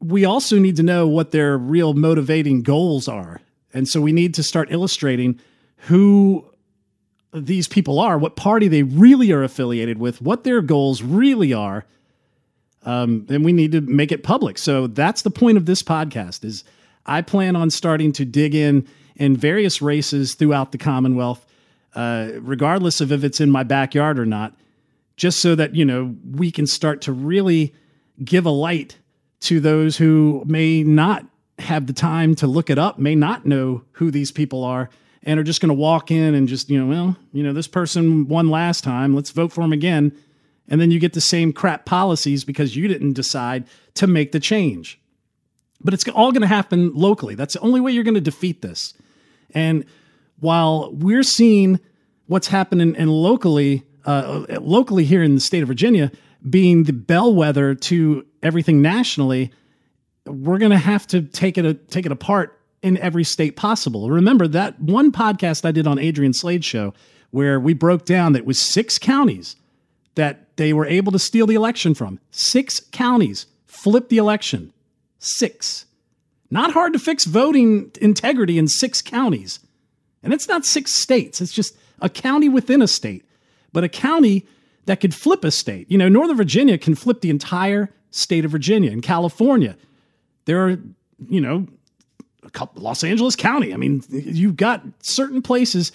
we 0.00 0.24
also 0.24 0.58
need 0.58 0.76
to 0.76 0.82
know 0.82 1.08
what 1.08 1.32
their 1.32 1.58
real 1.58 1.94
motivating 1.94 2.62
goals 2.62 3.08
are. 3.08 3.40
And 3.74 3.88
so 3.88 4.00
we 4.00 4.12
need 4.12 4.34
to 4.34 4.42
start 4.42 4.70
illustrating 4.70 5.40
who 5.88 6.44
these 7.32 7.66
people 7.66 7.98
are, 7.98 8.18
what 8.18 8.36
party 8.36 8.68
they 8.68 8.82
really 8.82 9.32
are 9.32 9.42
affiliated 9.42 9.98
with, 9.98 10.20
what 10.22 10.44
their 10.44 10.60
goals 10.60 11.02
really 11.02 11.52
are. 11.52 11.84
Um, 12.88 13.26
and 13.28 13.44
we 13.44 13.52
need 13.52 13.72
to 13.72 13.82
make 13.82 14.12
it 14.12 14.22
public. 14.22 14.56
So 14.56 14.86
that's 14.86 15.20
the 15.20 15.30
point 15.30 15.58
of 15.58 15.66
this 15.66 15.82
podcast 15.82 16.42
is 16.42 16.64
I 17.04 17.20
plan 17.20 17.54
on 17.54 17.68
starting 17.68 18.12
to 18.12 18.24
dig 18.24 18.54
in 18.54 18.88
in 19.14 19.36
various 19.36 19.82
races 19.82 20.34
throughout 20.34 20.72
the 20.72 20.78
Commonwealth, 20.78 21.44
uh, 21.94 22.30
regardless 22.40 23.02
of 23.02 23.12
if 23.12 23.24
it's 23.24 23.42
in 23.42 23.50
my 23.50 23.62
backyard 23.62 24.18
or 24.18 24.24
not, 24.24 24.54
just 25.16 25.40
so 25.40 25.54
that, 25.54 25.74
you 25.74 25.84
know, 25.84 26.16
we 26.30 26.50
can 26.50 26.66
start 26.66 27.02
to 27.02 27.12
really 27.12 27.74
give 28.24 28.46
a 28.46 28.50
light 28.50 28.96
to 29.40 29.60
those 29.60 29.98
who 29.98 30.42
may 30.46 30.82
not 30.82 31.26
have 31.58 31.88
the 31.88 31.92
time 31.92 32.34
to 32.36 32.46
look 32.46 32.70
it 32.70 32.78
up, 32.78 32.98
may 32.98 33.14
not 33.14 33.44
know 33.44 33.82
who 33.92 34.10
these 34.10 34.32
people 34.32 34.64
are 34.64 34.88
and 35.24 35.38
are 35.38 35.44
just 35.44 35.60
going 35.60 35.68
to 35.68 35.74
walk 35.74 36.10
in 36.10 36.34
and 36.34 36.48
just, 36.48 36.70
you 36.70 36.80
know, 36.82 36.86
well, 36.86 37.16
you 37.34 37.42
know, 37.42 37.52
this 37.52 37.68
person 37.68 38.28
won 38.28 38.48
last 38.48 38.82
time. 38.82 39.14
Let's 39.14 39.30
vote 39.30 39.52
for 39.52 39.60
him 39.60 39.74
again. 39.74 40.16
And 40.68 40.80
then 40.80 40.90
you 40.90 40.98
get 40.98 41.14
the 41.14 41.20
same 41.20 41.52
crap 41.52 41.86
policies 41.86 42.44
because 42.44 42.76
you 42.76 42.88
didn't 42.88 43.14
decide 43.14 43.64
to 43.94 44.06
make 44.06 44.32
the 44.32 44.40
change. 44.40 45.00
But 45.80 45.94
it's 45.94 46.06
all 46.08 46.32
going 46.32 46.42
to 46.42 46.48
happen 46.48 46.92
locally. 46.94 47.34
That's 47.34 47.54
the 47.54 47.60
only 47.60 47.80
way 47.80 47.92
you're 47.92 48.04
going 48.04 48.14
to 48.14 48.20
defeat 48.20 48.62
this. 48.62 48.94
And 49.54 49.84
while 50.40 50.92
we're 50.92 51.22
seeing 51.22 51.80
what's 52.26 52.48
happening 52.48 52.96
and 52.96 53.10
locally 53.10 53.84
uh, 54.04 54.46
locally 54.60 55.04
here 55.04 55.22
in 55.22 55.34
the 55.34 55.40
state 55.40 55.62
of 55.62 55.68
Virginia, 55.68 56.10
being 56.48 56.84
the 56.84 56.92
bellwether 56.92 57.74
to 57.74 58.24
everything 58.42 58.80
nationally, 58.80 59.52
we're 60.24 60.58
going 60.58 60.70
to 60.70 60.78
have 60.78 61.06
to 61.08 61.22
take 61.22 61.58
it 61.58 61.90
take 61.90 62.06
it 62.06 62.12
apart 62.12 62.60
in 62.82 62.96
every 62.98 63.24
state 63.24 63.56
possible. 63.56 64.10
Remember 64.10 64.46
that 64.48 64.80
one 64.80 65.12
podcast 65.12 65.64
I 65.64 65.72
did 65.72 65.86
on 65.86 65.98
Adrian 65.98 66.32
Slade's 66.32 66.64
show 66.64 66.94
where 67.30 67.60
we 67.60 67.74
broke 67.74 68.04
down 68.04 68.32
that 68.32 68.46
was 68.46 68.60
six 68.60 68.98
counties 68.98 69.56
that 70.14 70.47
they 70.58 70.72
were 70.72 70.86
able 70.86 71.12
to 71.12 71.18
steal 71.18 71.46
the 71.46 71.54
election 71.54 71.94
from. 71.94 72.18
Six 72.32 72.80
counties 72.80 73.46
flipped 73.66 74.10
the 74.10 74.18
election. 74.18 74.72
Six. 75.18 75.86
Not 76.50 76.72
hard 76.72 76.92
to 76.94 76.98
fix 76.98 77.24
voting 77.24 77.92
integrity 78.00 78.58
in 78.58 78.66
six 78.66 79.00
counties. 79.00 79.60
And 80.22 80.34
it's 80.34 80.48
not 80.48 80.66
six 80.66 81.00
states, 81.00 81.40
it's 81.40 81.52
just 81.52 81.76
a 82.00 82.08
county 82.08 82.48
within 82.48 82.82
a 82.82 82.88
state, 82.88 83.24
but 83.72 83.84
a 83.84 83.88
county 83.88 84.46
that 84.86 85.00
could 85.00 85.14
flip 85.14 85.44
a 85.44 85.50
state. 85.50 85.90
You 85.90 85.96
know, 85.96 86.08
Northern 86.08 86.36
Virginia 86.36 86.76
can 86.76 86.94
flip 86.94 87.20
the 87.20 87.30
entire 87.30 87.90
state 88.10 88.44
of 88.44 88.50
Virginia. 88.50 88.90
In 88.90 89.00
California, 89.00 89.76
there 90.46 90.66
are, 90.66 90.76
you 91.28 91.40
know, 91.40 91.68
Los 92.74 93.04
Angeles 93.04 93.36
County. 93.36 93.72
I 93.72 93.76
mean, 93.76 94.02
you've 94.10 94.56
got 94.56 94.82
certain 95.02 95.40
places 95.40 95.92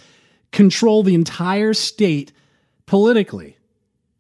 control 0.52 1.04
the 1.04 1.16
entire 1.16 1.74
state 1.74 2.32
politically. 2.86 3.58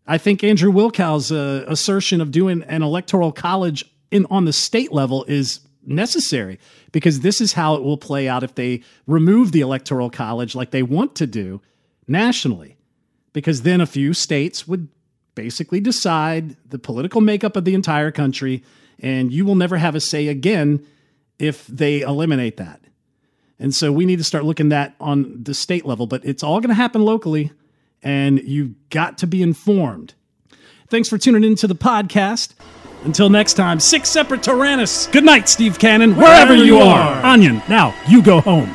I 0.06 0.18
think 0.18 0.44
Andrew 0.44 0.72
Wilkow's 0.72 1.32
uh, 1.32 1.64
assertion 1.68 2.20
of 2.20 2.32
doing 2.32 2.64
an 2.64 2.84
electoral 2.84 3.32
college 3.32 3.86
in 4.12 4.26
on 4.30 4.46
the 4.46 4.54
state 4.54 4.92
level 4.92 5.24
is 5.28 5.62
necessary 5.86 6.60
because 6.92 7.22
this 7.22 7.42
is 7.42 7.54
how 7.54 7.76
it 7.76 7.84
will 7.84 7.98
play 7.98 8.28
out 8.28 8.44
if 8.44 8.56
they 8.56 8.82
remove 9.08 9.52
the 9.52 9.62
electoral 9.62 10.10
college 10.10 10.56
like 10.56 10.72
they 10.72 10.84
want 10.84 11.16
to 11.16 11.28
do 11.28 11.62
nationally 12.08 12.78
because 13.34 13.64
then 13.64 13.82
a 13.82 13.86
few 13.86 14.14
states 14.14 14.68
would 14.68 14.88
basically 15.36 15.80
decide 15.80 16.56
the 16.70 16.80
political 16.80 17.22
makeup 17.22 17.56
of 17.56 17.66
the 17.66 17.74
entire 17.74 18.12
country 18.12 18.64
and 19.00 19.34
you 19.34 19.46
will 19.46 19.56
never 19.56 19.78
have 19.78 19.96
a 19.96 20.00
say 20.00 20.28
again 20.28 20.86
if 21.40 21.66
they 21.68 22.02
eliminate 22.02 22.58
that. 22.58 22.80
And 23.60 23.74
so 23.74 23.92
we 23.92 24.06
need 24.06 24.18
to 24.18 24.24
start 24.24 24.46
looking 24.46 24.70
that 24.70 24.96
on 25.00 25.44
the 25.44 25.54
state 25.54 25.86
level, 25.86 26.06
but 26.06 26.24
it's 26.24 26.44
all 26.44 26.60
going 26.60 26.70
to 26.70 26.76
happen 26.76 27.04
locally 27.04 27.52
and 28.04 28.42
you've 28.44 28.76
got 28.90 29.18
to 29.20 29.28
be 29.28 29.42
informed. 29.42 30.14
Thanks 30.90 31.10
for 31.10 31.18
tuning 31.18 31.44
into 31.44 31.68
the 31.68 31.76
podcast. 31.76 32.54
Until 33.04 33.30
next 33.30 33.56
time, 33.56 33.80
Sic 33.80 34.06
Semper 34.06 34.38
Tyrannis. 34.38 35.12
Good 35.12 35.26
night, 35.26 35.50
Steve 35.50 35.78
Cannon, 35.78 36.16
wherever, 36.16 36.54
wherever 36.54 36.56
you, 36.56 36.78
are. 36.78 37.16
are. 37.16 37.26
Onion, 37.26 37.62
now 37.68 37.94
you 38.08 38.22
go 38.22 38.40
home. 38.40 38.74